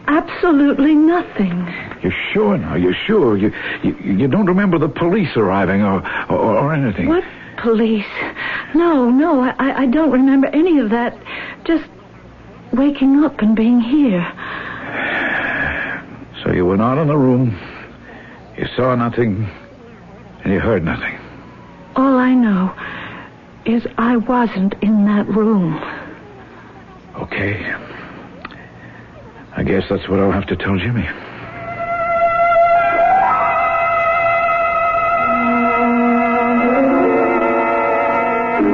[0.06, 1.66] absolutely nothing.
[2.02, 2.74] You're sure now?
[2.74, 3.36] You're sure?
[3.36, 3.52] You,
[3.82, 7.08] you, you don't remember the police arriving or, or, or anything?
[7.08, 7.24] What
[7.56, 8.06] police?
[8.74, 11.16] No, no, I, I don't remember any of that.
[11.64, 11.84] Just
[12.72, 14.24] waking up and being here.
[16.42, 17.58] So you were not in the room,
[18.58, 19.48] you saw nothing,
[20.42, 21.18] and you heard nothing.
[21.96, 22.74] All I know
[23.64, 25.80] is I wasn't in that room.
[27.24, 27.72] Okay.
[29.56, 31.06] I guess that's what I'll have to tell Jimmy.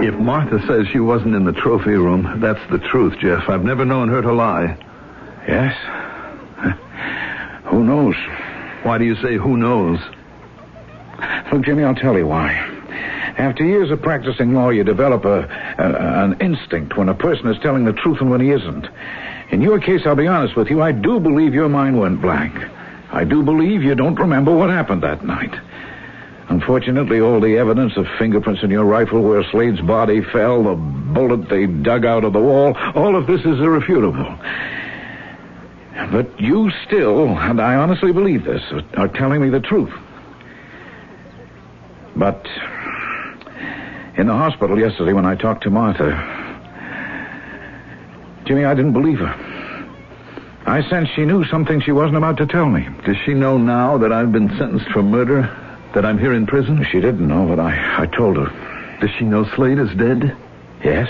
[0.04, 3.48] If Martha says she wasn't in the trophy room, that's the truth, Jeff.
[3.48, 4.76] I've never known her to lie.
[5.46, 5.72] Yes?
[7.70, 8.16] Who knows?
[8.82, 10.00] Why do you say who knows?
[11.52, 12.69] Look, Jimmy, I'll tell you why.
[13.38, 15.40] After years of practicing law, you develop a,
[15.79, 18.87] a, an instinct when a person is telling the truth and when he isn't.
[19.51, 22.55] In your case, I'll be honest with you, I do believe your mind went blank.
[23.12, 25.55] I do believe you don't remember what happened that night.
[26.49, 31.49] Unfortunately, all the evidence of fingerprints in your rifle where Slade's body fell, the bullet
[31.49, 34.37] they dug out of the wall, all of this is irrefutable.
[36.11, 38.62] But you still, and I honestly believe this,
[38.97, 39.93] are telling me the truth.
[42.16, 42.45] But
[44.20, 46.11] in the hospital yesterday when I talked to Martha,
[48.44, 49.35] Jimmy, I didn't believe her.
[50.66, 52.87] I sensed she knew something she wasn't about to tell me.
[53.06, 55.48] Does she know now that I've been sentenced for murder?
[55.94, 56.87] That I'm here in prison?
[56.92, 58.98] She didn't know, but I, I told her.
[59.00, 60.37] Does she know Slade is dead?
[60.85, 61.09] Yes.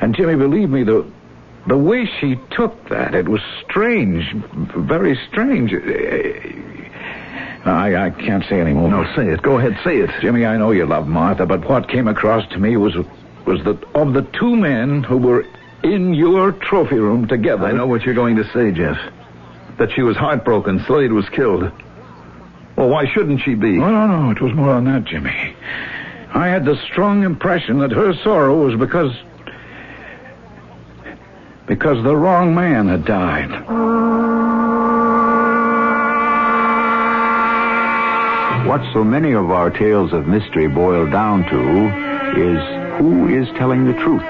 [0.00, 1.06] And Jimmy, believe me, the
[1.68, 4.34] the way she took that, it was strange,
[4.76, 5.72] very strange.
[7.64, 8.90] I, I can't say any more.
[8.90, 9.40] No, say it.
[9.42, 10.10] Go ahead, say it.
[10.20, 12.94] Jimmy, I know you love Martha, but what came across to me was
[13.46, 15.44] was that of the two men who were
[15.82, 17.66] in your trophy room together.
[17.66, 18.96] I know what you're going to say, Jeff.
[19.78, 20.84] That she was heartbroken.
[20.86, 21.70] Slade was killed.
[22.76, 23.78] Well, why shouldn't she be?
[23.78, 24.30] No, no, no.
[24.30, 25.56] It was more than that, Jimmy.
[26.34, 29.12] I had the strong impression that her sorrow was because.
[31.66, 33.50] because the wrong man had died.
[38.72, 41.88] What so many of our tales of mystery boil down to
[42.40, 44.24] is who is telling the truth?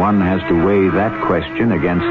[0.00, 2.06] One has to weigh that question against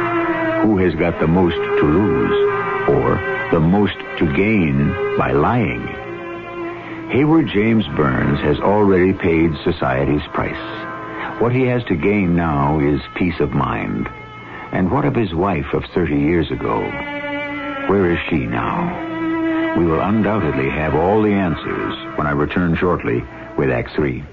[0.62, 3.16] who has got the most to lose or
[3.52, 5.82] the most to gain by lying.
[7.10, 11.42] Hayward James Burns has already paid society's price.
[11.42, 14.08] What he has to gain now is peace of mind.
[14.72, 16.80] And what of his wife of 30 years ago?
[17.90, 19.13] Where is she now?
[19.78, 23.24] We will undoubtedly have all the answers when I return shortly
[23.58, 24.24] with Act 3.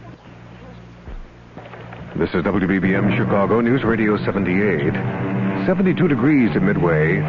[2.17, 4.93] This is WBBM Chicago News Radio 78.
[5.65, 7.21] 72 degrees at Midway.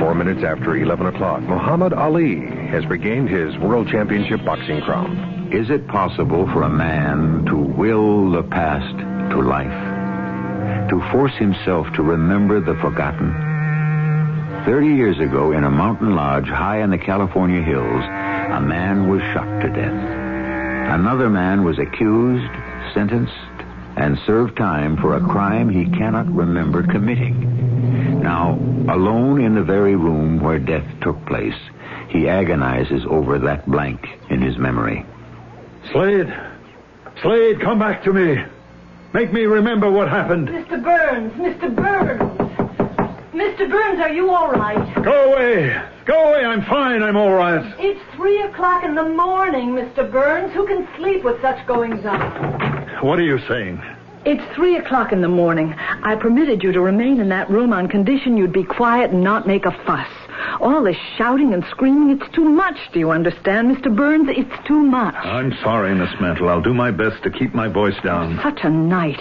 [0.00, 2.40] Four minutes after 11 o'clock, Muhammad Ali
[2.70, 5.50] has regained his World Championship boxing crown.
[5.52, 8.98] Is it possible for a man to will the past
[9.30, 10.90] to life?
[10.90, 13.53] To force himself to remember the forgotten?
[14.64, 19.20] Thirty years ago, in a mountain lodge high in the California hills, a man was
[19.34, 20.94] shot to death.
[20.94, 22.50] Another man was accused,
[22.94, 23.32] sentenced,
[23.96, 28.22] and served time for a crime he cannot remember committing.
[28.22, 28.52] Now,
[28.88, 31.58] alone in the very room where death took place,
[32.08, 34.00] he agonizes over that blank
[34.30, 35.04] in his memory.
[35.92, 36.34] Slade!
[37.20, 38.42] Slade, come back to me.
[39.12, 40.48] Make me remember what happened.
[40.48, 40.82] Mr.
[40.82, 41.74] Burns, Mr.
[41.74, 42.43] Burns.
[43.34, 43.68] Mr.
[43.68, 45.02] Burns, are you all right?
[45.02, 45.76] Go away.
[46.04, 46.44] Go away.
[46.44, 47.02] I'm fine.
[47.02, 47.74] I'm all right.
[47.80, 50.08] It's three o'clock in the morning, Mr.
[50.08, 50.52] Burns.
[50.54, 52.20] Who can sleep with such goings on?
[53.02, 53.82] What are you saying?
[54.24, 55.74] It's three o'clock in the morning.
[55.74, 59.48] I permitted you to remain in that room on condition you'd be quiet and not
[59.48, 60.08] make a fuss.
[60.60, 62.76] All this shouting and screaming, it's too much.
[62.92, 63.94] Do you understand, Mr.
[63.94, 64.28] Burns?
[64.30, 65.14] It's too much.
[65.14, 66.48] I'm sorry, Miss Mantle.
[66.48, 68.38] I'll do my best to keep my voice down.
[68.42, 69.20] Such a night.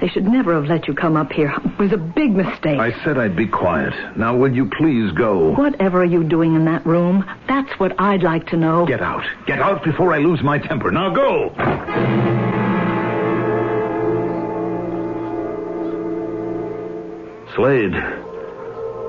[0.00, 1.52] They should never have let you come up here.
[1.64, 2.78] It was a big mistake.
[2.78, 3.92] I said I'd be quiet.
[4.16, 5.54] Now, will you please go?
[5.54, 7.24] Whatever are you doing in that room?
[7.48, 8.86] That's what I'd like to know.
[8.86, 9.24] Get out.
[9.46, 10.90] Get out before I lose my temper.
[10.90, 11.50] Now go.
[17.56, 17.92] Slade,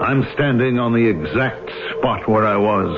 [0.02, 2.90] I'm standing on the exact spot where I was.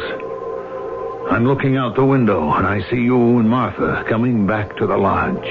[1.29, 4.95] I'm looking out the window and I see you and Martha coming back to the
[4.95, 5.45] lodge.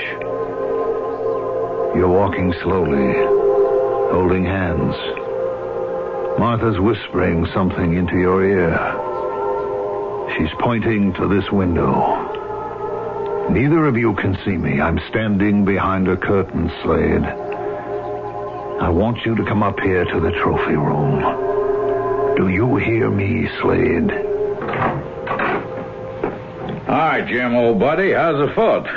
[1.95, 3.13] You're walking slowly,
[4.17, 4.97] holding hands.
[6.39, 8.73] Martha's whispering something into your ear.
[10.35, 12.31] She's pointing to this window.
[13.51, 14.81] Neither of you can see me.
[14.81, 17.52] I'm standing behind a curtain, Slade.
[18.83, 21.21] I want you to come up here to the trophy room.
[22.35, 24.11] Do you hear me, Slade?
[26.89, 28.11] Hi, Jim, old buddy.
[28.11, 28.89] How's the foot?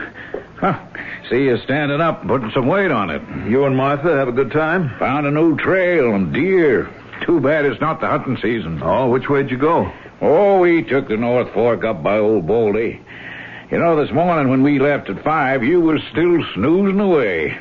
[0.58, 0.80] Huh.
[1.30, 3.22] See you standing up and putting some weight on it.
[3.48, 4.90] You and Martha have a good time?
[4.98, 6.90] Found a new trail and deer.
[7.24, 8.82] Too bad it's not the hunting season.
[8.82, 9.92] Oh, which way'd you go?
[10.20, 13.04] Oh, we took the North Fork up by Old Baldy.
[13.70, 17.56] You know, this morning when we left at five, you was still snoozing away.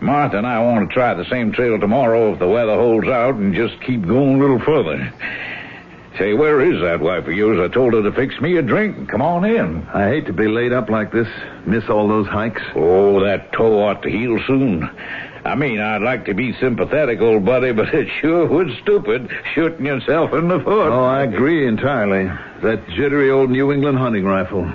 [0.00, 3.34] Martha and I want to try the same trail tomorrow if the weather holds out
[3.34, 5.12] and just keep going a little further.
[6.18, 7.58] Say, where is that wife of yours?
[7.60, 8.96] I told her to fix me a drink.
[8.96, 9.86] and Come on in.
[9.92, 11.28] I hate to be laid up like this,
[11.66, 12.62] miss all those hikes.
[12.74, 14.88] Oh, that toe ought to heal soon.
[15.44, 19.84] I mean, I'd like to be sympathetic, old buddy, but it sure was stupid shooting
[19.84, 20.90] yourself in the foot.
[20.90, 22.24] Oh, I agree entirely.
[22.62, 24.72] That jittery old New England hunting rifle.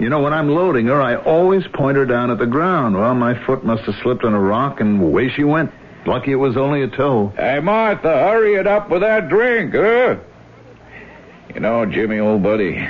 [0.00, 2.96] You know, when I'm loading her, I always point her down at the ground.
[2.96, 5.70] Well, my foot must have slipped on a rock, and away she went.
[6.06, 7.32] Lucky it was only a toe.
[7.36, 10.16] Hey, Martha, hurry it up with that drink, huh?
[11.54, 12.86] You know, Jimmy, old buddy,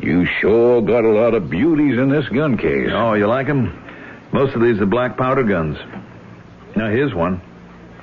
[0.00, 2.88] you sure got a lot of beauties in this gun case.
[2.92, 3.72] Oh, you like 'em?
[4.32, 5.76] Most of these are black powder guns.
[6.74, 7.40] Now, here's one.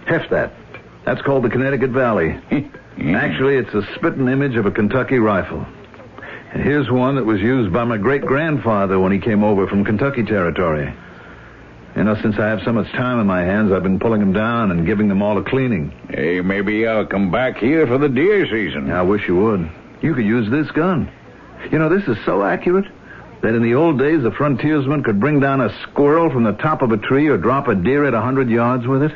[0.05, 0.53] Heft that.
[1.05, 2.39] That's called the Connecticut Valley.
[3.01, 5.65] Actually, it's a spitting image of a Kentucky rifle.
[6.53, 9.85] And here's one that was used by my great grandfather when he came over from
[9.85, 10.93] Kentucky Territory.
[11.95, 14.33] You know, since I have so much time in my hands, I've been pulling them
[14.33, 15.91] down and giving them all a cleaning.
[16.09, 18.91] Hey, maybe I'll come back here for the deer season.
[18.91, 19.69] I wish you would.
[20.01, 21.11] You could use this gun.
[21.71, 22.85] You know, this is so accurate
[23.41, 26.81] that in the old days, a frontiersman could bring down a squirrel from the top
[26.81, 29.11] of a tree or drop a deer at a hundred yards with it.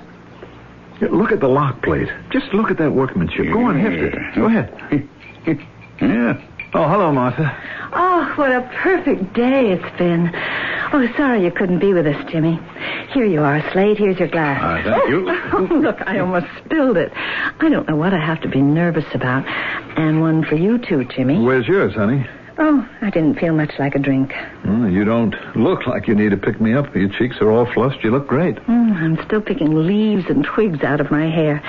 [1.12, 2.08] Look at the lock plate.
[2.32, 3.52] Just look at that workmanship.
[3.52, 4.36] Go on, heft it.
[4.36, 5.10] Go ahead.
[6.02, 6.34] Yeah.
[6.74, 7.56] Oh, hello, Martha.
[7.94, 10.30] Oh, what a perfect day it's been.
[10.92, 12.60] Oh, sorry you couldn't be with us, Jimmy.
[13.14, 13.98] Here you are, Slade.
[13.98, 14.60] Here's your glass.
[14.62, 15.26] Ah, thank you.
[15.56, 17.12] Oh, look, I almost spilled it.
[17.16, 19.46] I don't know what I have to be nervous about.
[19.98, 21.40] And one for you, too, Jimmy.
[21.42, 22.26] Where's yours, honey?
[22.58, 24.34] Oh, I didn't feel much like a drink.
[24.64, 26.96] Well, you don't look like you need to pick me up.
[26.96, 28.02] Your cheeks are all flushed.
[28.02, 28.56] You look great.
[28.56, 31.62] Mm, I'm still picking leaves and twigs out of my hair.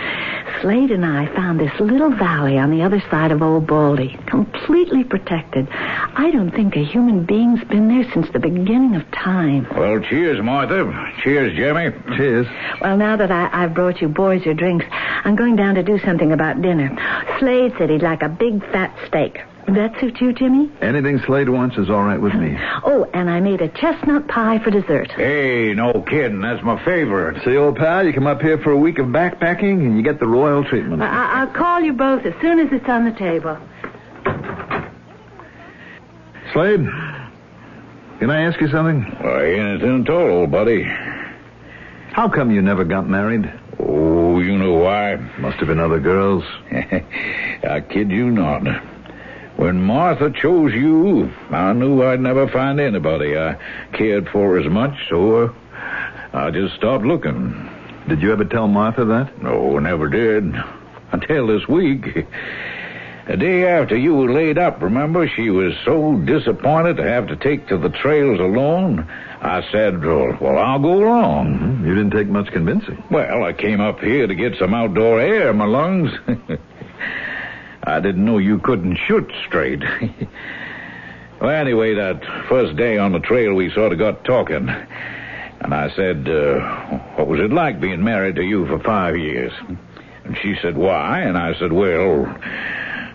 [0.62, 5.02] Slade and I found this little valley on the other side of Old Baldy, completely
[5.02, 5.66] protected.
[5.70, 9.66] I don't think a human being's been there since the beginning of time.
[9.76, 11.12] Well, cheers, Martha.
[11.24, 11.90] Cheers, Jimmy.
[12.16, 12.46] Cheers.
[12.80, 15.98] Well, now that I, I've brought you boys your drinks, I'm going down to do
[16.04, 16.96] something about dinner.
[17.40, 19.40] Slade said he'd like a big fat steak.
[19.68, 20.70] That suit you, Jimmy?
[20.80, 22.56] Anything Slade wants is all right with me.
[22.84, 25.10] Oh, and I made a chestnut pie for dessert.
[25.10, 26.40] Hey, no kidding.
[26.40, 27.42] That's my favorite.
[27.44, 30.20] See, old pal, you come up here for a week of backpacking and you get
[30.20, 31.02] the royal treatment.
[31.02, 33.58] I- I'll call you both as soon as it's on the table.
[36.52, 36.86] Slade,
[38.20, 39.02] can I ask you something?
[39.20, 40.84] Why, anything at all, buddy.
[42.12, 43.52] How come you never got married?
[43.80, 45.16] Oh, you know why?
[45.38, 46.44] Must have been other girls.
[46.72, 48.62] I kid you not.
[49.56, 53.56] When Martha chose you, I knew I'd never find anybody I
[53.92, 55.52] cared for as much, so uh,
[56.34, 57.70] I just stopped looking.
[58.08, 59.42] Did you ever tell Martha that?
[59.42, 60.54] No, never did.
[61.12, 62.26] Until this week.
[63.28, 67.36] The day after you were laid up, remember, she was so disappointed to have to
[67.36, 69.08] take to the trails alone.
[69.40, 71.58] I said, well, well I'll go along.
[71.58, 73.02] Hmm, You didn't take much convincing.
[73.10, 76.10] Well, I came up here to get some outdoor air in my lungs.
[77.86, 79.80] I didn't know you couldn't shoot straight.
[81.40, 84.68] well, anyway, that first day on the trail, we sort of got talking.
[84.68, 86.58] And I said, uh,
[87.14, 89.52] what was it like being married to you for five years?
[90.24, 91.20] And she said, why?
[91.20, 92.26] And I said, well,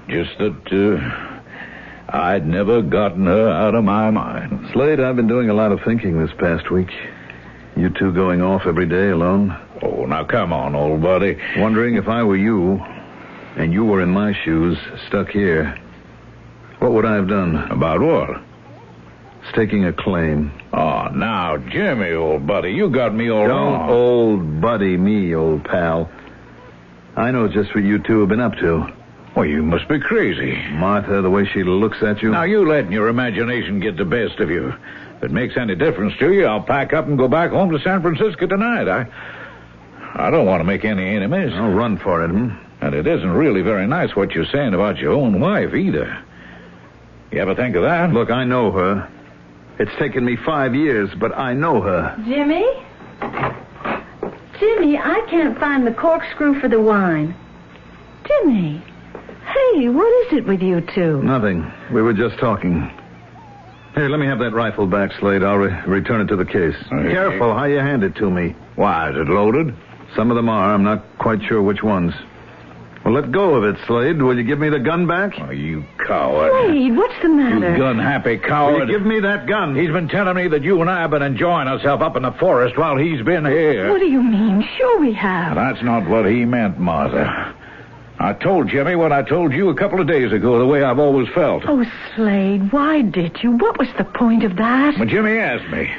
[0.08, 1.32] just that
[2.10, 4.70] uh, I'd never gotten her out of my mind.
[4.72, 6.90] Slade, I've been doing a lot of thinking this past week.
[7.76, 9.58] You two going off every day alone.
[9.82, 11.38] Oh, now come on, old buddy.
[11.58, 12.82] Wondering if I were you,
[13.58, 14.78] and you were in my shoes,
[15.08, 15.78] stuck here,
[16.80, 17.56] what would I have done?
[17.72, 18.42] About what?
[19.52, 20.52] Staking a claim.
[20.74, 23.90] Oh, now, Jimmy, old buddy, you got me all Don't wrong.
[23.90, 26.10] old buddy me, old pal.
[27.16, 28.88] I know just what you two have been up to.
[29.36, 30.56] Well, you must be crazy.
[30.72, 32.32] Martha, the way she looks at you.
[32.32, 34.74] Now, you letting your imagination get the best of you.
[35.18, 37.80] If it makes any difference to you, I'll pack up and go back home to
[37.80, 38.88] San Francisco tonight.
[38.90, 39.06] I,
[40.16, 41.52] I don't want to make any enemies.
[41.54, 42.50] I'll run for it, hmm?
[42.82, 46.24] And it isn't really very nice what you're saying about your own wife, either.
[47.32, 48.12] You ever think of that?
[48.12, 49.08] Look, I know her.
[49.80, 52.16] It's taken me five years, but I know her.
[52.26, 52.66] Jimmy?
[54.60, 57.36] Jimmy, I can't find the corkscrew for the wine.
[58.28, 58.84] Jimmy.
[59.46, 61.22] Hey, what is it with you two?
[61.24, 61.72] Nothing.
[61.94, 62.92] We were just talking.
[63.96, 65.44] Here, let me have that rifle back, Slade.
[65.44, 66.76] I'll re- return it to the case.
[66.92, 67.12] Okay.
[67.12, 68.56] Careful how you hand it to me.
[68.76, 69.76] Why, is it loaded?
[70.16, 70.74] Some of them are.
[70.74, 72.14] I'm not quite sure which ones.
[73.04, 74.22] Well, let go of it, Slade.
[74.22, 75.34] Will you give me the gun back?
[75.40, 76.52] Oh, you coward.
[76.68, 77.56] Slade, what's the matter?
[77.56, 77.78] You matter?
[77.78, 78.90] gun-happy Will coward.
[78.90, 79.76] you give me that gun?
[79.76, 82.32] He's been telling me that you and I have been enjoying ourselves up in the
[82.34, 83.90] forest while he's been here.
[83.90, 84.68] What do you mean?
[84.78, 85.56] Sure we have.
[85.56, 87.56] That's not what he meant, Martha.
[88.20, 91.00] I told Jimmy what I told you a couple of days ago, the way I've
[91.00, 91.64] always felt.
[91.68, 91.84] Oh,
[92.16, 93.54] Slade, why did you?
[93.58, 94.94] What was the point of that?
[95.00, 95.90] But Jimmy asked me.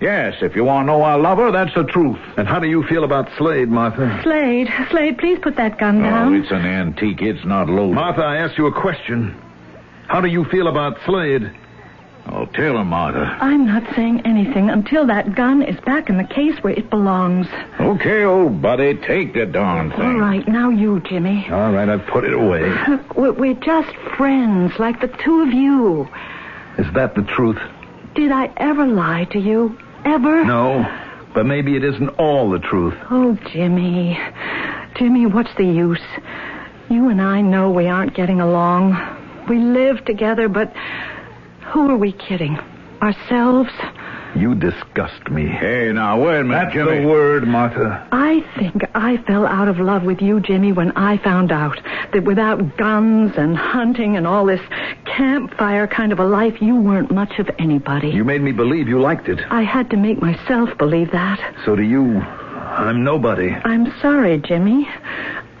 [0.00, 2.18] Yes, if you want to know I love her, that's the truth.
[2.36, 4.20] And how do you feel about Slade, Martha?
[4.22, 6.28] Slade, Slade, please put that gun down.
[6.28, 6.42] Oh, down.
[6.42, 7.22] it's an antique.
[7.22, 7.94] It's not loaded.
[7.94, 9.34] Martha, I asked you a question.
[10.08, 11.50] How do you feel about Slade?
[12.28, 13.38] Oh, tell him, Martha.
[13.40, 17.46] I'm not saying anything until that gun is back in the case where it belongs.
[17.80, 20.00] Okay, old buddy, take the darn thing.
[20.00, 21.48] All right, now you, Jimmy.
[21.50, 22.68] All right, I've put it away.
[22.88, 26.08] Look, we're, we're just friends, like the two of you.
[26.78, 27.58] Is that the truth?
[28.16, 29.78] Did I ever lie to you?
[30.06, 30.44] Ever?
[30.44, 30.84] No,
[31.34, 32.94] but maybe it isn't all the truth.
[33.10, 34.16] Oh, Jimmy.
[34.96, 36.00] Jimmy, what's the use?
[36.88, 38.94] You and I know we aren't getting along.
[39.48, 40.72] We live together, but
[41.72, 42.56] who are we kidding?
[43.02, 43.70] Ourselves?
[44.36, 45.46] You disgust me.
[45.46, 47.00] Hey, now, wait a minute, That's Jimmy.
[47.02, 48.06] the word, Martha.
[48.12, 51.78] I think I fell out of love with you, Jimmy, when I found out
[52.12, 54.60] that without guns and hunting and all this
[55.16, 58.08] campfire kind of a life, you weren't much of anybody.
[58.08, 59.40] You made me believe you liked it.
[59.50, 61.38] I had to make myself believe that.
[61.64, 62.20] So do you.
[62.20, 63.50] I'm nobody.
[63.50, 64.86] I'm sorry, Jimmy.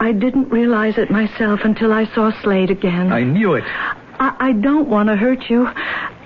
[0.00, 3.12] I didn't realize it myself until I saw Slade again.
[3.12, 3.64] I knew it.
[4.18, 5.66] I, I don't want to hurt you,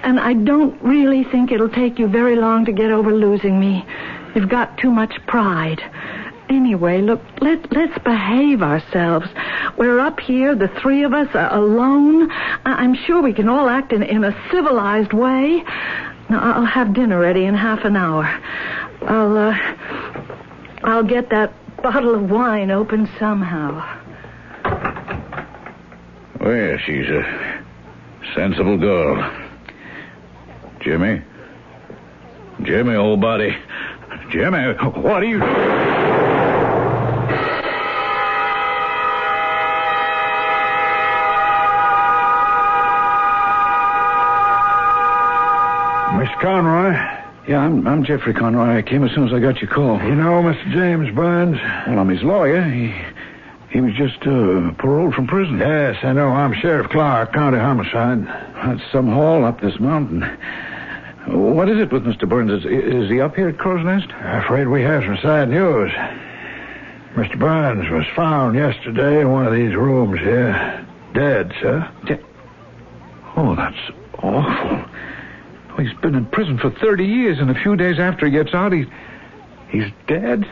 [0.02, 3.84] and I don't really think it'll take you very long to get over losing me.
[4.34, 5.80] You've got too much pride.
[6.50, 9.26] Anyway, look, let, let's behave ourselves.
[9.78, 12.28] We're up here, the three of us, uh, alone.
[12.30, 15.62] I, I'm sure we can all act in, in a civilized way.
[16.28, 18.24] Now, I'll have dinner ready in half an hour.
[19.02, 19.56] I'll, uh,
[20.82, 23.98] I'll get that bottle of wine open somehow.
[26.40, 27.64] Well, she's a
[28.34, 29.46] sensible girl.
[30.80, 31.22] Jimmy?
[32.64, 33.56] Jimmy, old buddy.
[34.30, 35.38] Jimmy, what are you
[46.40, 46.92] Conroy?
[47.46, 48.78] Yeah, I'm, I'm Jeffrey Conroy.
[48.78, 49.98] I came as soon as I got your call.
[50.02, 50.72] You know Mr.
[50.72, 51.58] James Burns?
[51.86, 52.62] Well, I'm his lawyer.
[52.62, 52.94] He
[53.70, 55.58] he was just uh, paroled from prison.
[55.58, 56.28] Yes, I know.
[56.28, 58.26] I'm Sheriff Clark, County Homicide.
[58.26, 60.22] That's some haul up this mountain.
[61.28, 62.28] What is it with Mr.
[62.28, 62.50] Burns?
[62.50, 64.12] Is, is he up here at Crow's Nest?
[64.12, 65.92] I'm afraid we have some sad news.
[67.14, 67.38] Mr.
[67.38, 70.86] Burns was found yesterday in one of these rooms here.
[71.14, 71.88] Dead, sir.
[72.06, 72.24] De-
[73.36, 74.84] oh, that's awful.
[75.70, 78.54] Oh, he's been in prison for 30 years, and a few days after he gets
[78.54, 78.84] out, he,
[79.68, 80.44] he's dead.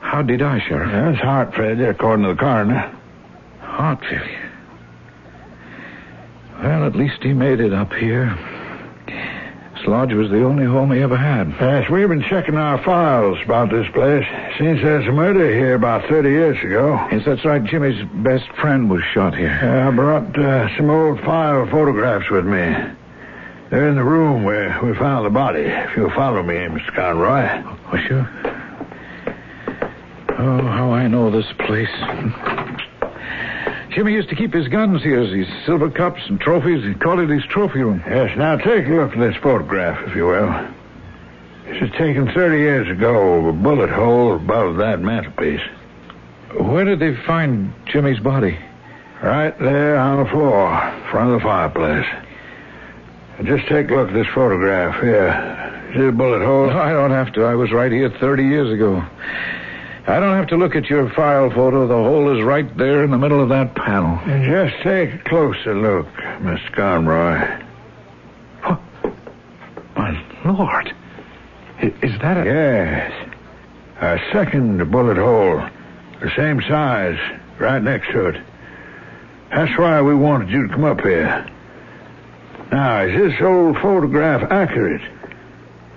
[0.00, 0.90] How'd he die, Sheriff?
[0.90, 2.96] Yeah, it's heart failure, according to the coroner.
[3.60, 4.52] Heart failure.
[6.62, 8.36] Well, at least he made it up here.
[9.80, 11.48] This lodge was the only home he ever had.
[11.58, 14.26] Yes, we've been checking our files about this place.
[14.58, 17.00] Seems there's a murder here about 30 years ago.
[17.10, 17.64] Yes, that's right.
[17.64, 19.58] Jimmy's best friend was shot here.
[19.62, 22.60] Yeah, I brought uh, some old file photographs with me.
[23.70, 25.62] They're in the room where we found the body.
[25.62, 26.94] If you'll follow me, Mr.
[26.94, 27.48] Conroy.
[27.64, 28.28] Oh, sure.
[30.38, 32.79] Oh, how I know this place.
[33.90, 36.84] Jimmy used to keep his guns here, these silver cups and trophies.
[36.84, 38.02] He called it his trophy room.
[38.06, 40.68] Yes, now take a look at this photograph, if you will.
[41.66, 45.60] This was taken 30 years ago, a bullet hole above that mantelpiece.
[46.58, 48.58] Where did they find Jimmy's body?
[49.22, 52.06] Right there on the floor, in front of the fireplace.
[53.44, 55.90] Just take a look at this photograph here.
[55.94, 56.66] See the bullet hole?
[56.66, 57.44] No, I don't have to.
[57.44, 59.04] I was right here 30 years ago.
[60.10, 61.86] I don't have to look at your file photo.
[61.86, 64.18] The hole is right there in the middle of that panel.
[64.24, 66.08] And just take a closer look,
[66.40, 67.62] Miss Conroy.
[69.94, 70.92] My Lord.
[71.80, 72.44] Is that a...
[72.44, 73.28] Yes.
[74.00, 75.62] A second bullet hole.
[76.20, 77.18] The same size,
[77.60, 78.42] right next to it.
[79.50, 81.46] That's why we wanted you to come up here.
[82.72, 85.02] Now, is this old photograph accurate?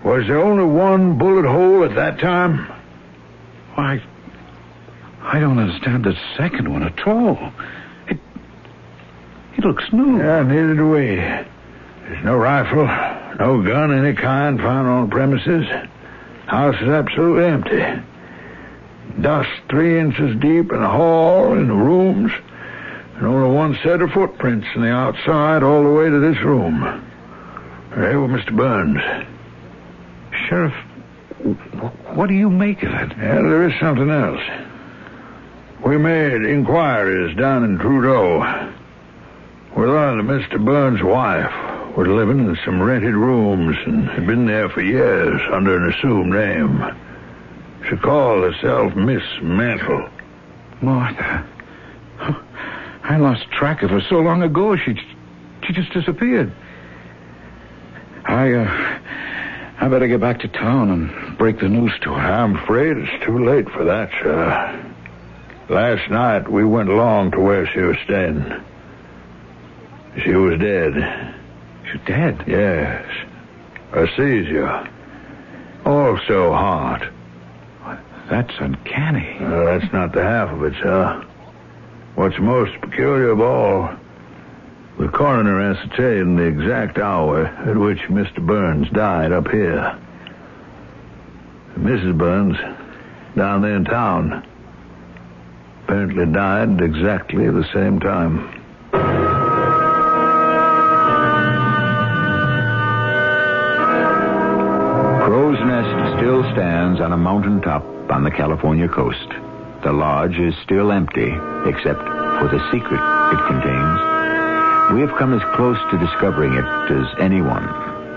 [0.03, 2.72] Was there only one bullet hole at that time?
[3.75, 4.01] Why,
[5.21, 7.51] I don't understand the second one at all.
[8.07, 8.19] It,
[9.57, 10.19] it looks new.
[10.19, 11.15] Yeah, neither do we.
[11.15, 12.85] There's no rifle,
[13.39, 15.65] no gun of any kind found on the premises.
[16.45, 18.03] House is absolutely empty.
[19.21, 22.31] Dust three inches deep in the hall, in the rooms,
[23.15, 26.81] and only one set of footprints in the outside all the way to this room.
[27.91, 28.55] They were Mr.
[28.55, 28.99] Burns.
[30.47, 30.73] Sheriff,
[31.43, 33.09] what do you make of it?
[33.17, 34.41] Yeah, there is something else.
[35.85, 38.39] We made inquiries down in Trudeau.
[39.75, 40.63] We learned that Mr.
[40.63, 45.77] Burns' wife was living in some rented rooms and had been there for years under
[45.77, 46.95] an assumed name.
[47.89, 50.09] She called herself Miss Mantle.
[50.81, 51.45] Martha.
[53.03, 54.77] I lost track of her so long ago.
[54.77, 54.95] She
[55.65, 56.53] she just disappeared.
[58.25, 58.99] I uh
[59.79, 62.31] I better get back to town and break the news to her.
[62.31, 64.93] I'm afraid it's too late for that, sir.
[65.69, 68.45] Last night we went along to where she was staying.
[70.23, 71.35] She was dead.
[71.91, 72.43] She's dead?
[72.47, 73.05] Yes.
[73.93, 74.87] A seizure.
[75.85, 77.03] Also heart.
[78.29, 79.37] That's uncanny.
[79.39, 81.25] Uh, that's not the half of it, sir.
[82.15, 83.89] What's most peculiar of all,
[85.03, 88.37] the coroner ascertained the exact hour at which Mr.
[88.45, 89.99] Burns died up here.
[91.77, 92.17] Mrs.
[92.17, 92.55] Burns,
[93.35, 94.47] down there in town,
[95.83, 98.47] apparently died exactly the same time.
[105.25, 109.27] Crow's Nest still stands on a mountain top on the California coast.
[109.83, 111.33] The lodge is still empty,
[111.65, 111.99] except
[112.39, 113.01] for the secret
[113.33, 114.12] it contains.
[114.91, 117.65] We have come as close to discovering it as anyone,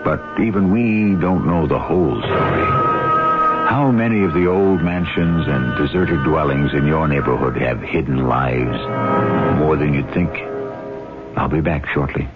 [0.05, 2.67] but even we don't know the whole story.
[3.69, 8.79] How many of the old mansions and deserted dwellings in your neighborhood have hidden lives?
[9.59, 10.31] More than you'd think.
[11.37, 12.29] I'll be back shortly.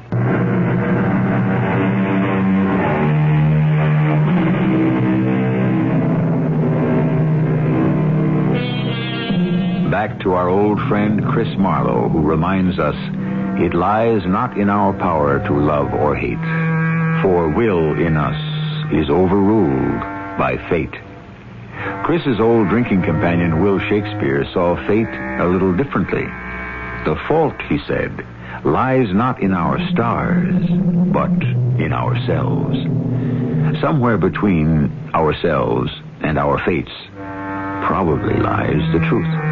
[9.91, 12.95] Back to our old friend Chris Marlowe, who reminds us
[13.61, 16.40] it lies not in our power to love or hate,
[17.22, 18.40] for will in us
[18.92, 20.00] is overruled
[20.38, 20.94] by fate.
[22.04, 26.24] Chris's old drinking companion, Will Shakespeare, saw fate a little differently.
[27.04, 28.26] The fault, he said,
[28.64, 30.54] lies not in our stars,
[31.12, 31.30] but
[31.80, 32.76] in ourselves.
[33.80, 35.90] Somewhere between ourselves
[36.22, 36.92] and our fates
[37.86, 39.49] probably lies the truth.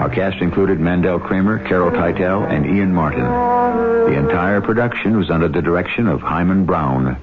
[0.00, 3.20] Our cast included Mandel Kramer, Carol Teitel, and Ian Martin.
[3.20, 7.18] The entire production was under the direction of Himan Brown.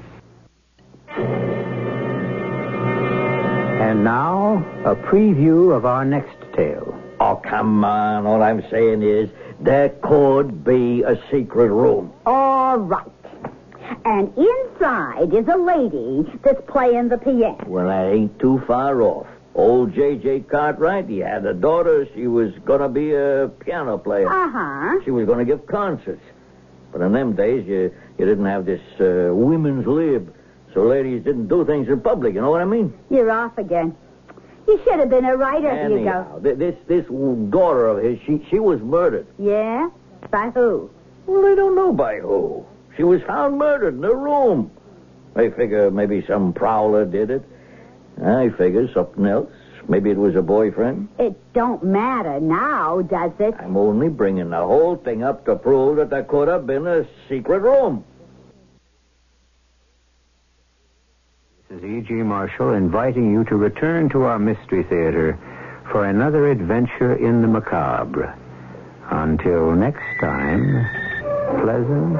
[3.81, 6.95] And now, a preview of our next tale.
[7.19, 8.27] Oh, come on.
[8.27, 12.13] All I'm saying is there could be a secret room.
[12.27, 13.11] All right.
[14.05, 17.57] And inside is a lady that's playing the piano.
[17.65, 19.25] Well, that ain't too far off.
[19.57, 20.41] Old J.J.
[20.41, 22.07] Cartwright, he had a daughter.
[22.13, 24.29] She was going to be a piano player.
[24.31, 25.03] Uh-huh.
[25.03, 26.21] She was going to give concerts.
[26.91, 30.31] But in them days, you, you didn't have this uh, women's lib.
[30.75, 32.93] So ladies didn't do things in public, you know what I mean?
[33.09, 33.95] You're off again.
[34.67, 35.69] You should have been a writer.
[35.69, 39.25] Anyhow, th- this this daughter of his, she she was murdered.
[39.39, 39.89] Yeah?
[40.29, 40.91] By who?
[41.25, 42.65] Well, they don't know by who.
[42.97, 44.69] She was found murdered in her room.
[45.35, 47.43] They figure maybe some prowler did it.
[48.23, 49.51] I figure something else.
[49.89, 51.07] Maybe it was a boyfriend.
[51.17, 53.55] It don't matter now, does it?
[53.59, 57.05] I'm only bringing the whole thing up to prove that there could have been a
[57.29, 58.03] secret room.
[61.69, 62.13] This is E.G.
[62.13, 65.37] Marshall inviting you to return to our Mystery Theater
[65.91, 68.37] for another adventure in the macabre.
[69.09, 70.85] Until next time,
[71.61, 72.17] pleasant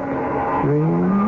[0.64, 1.27] dreams.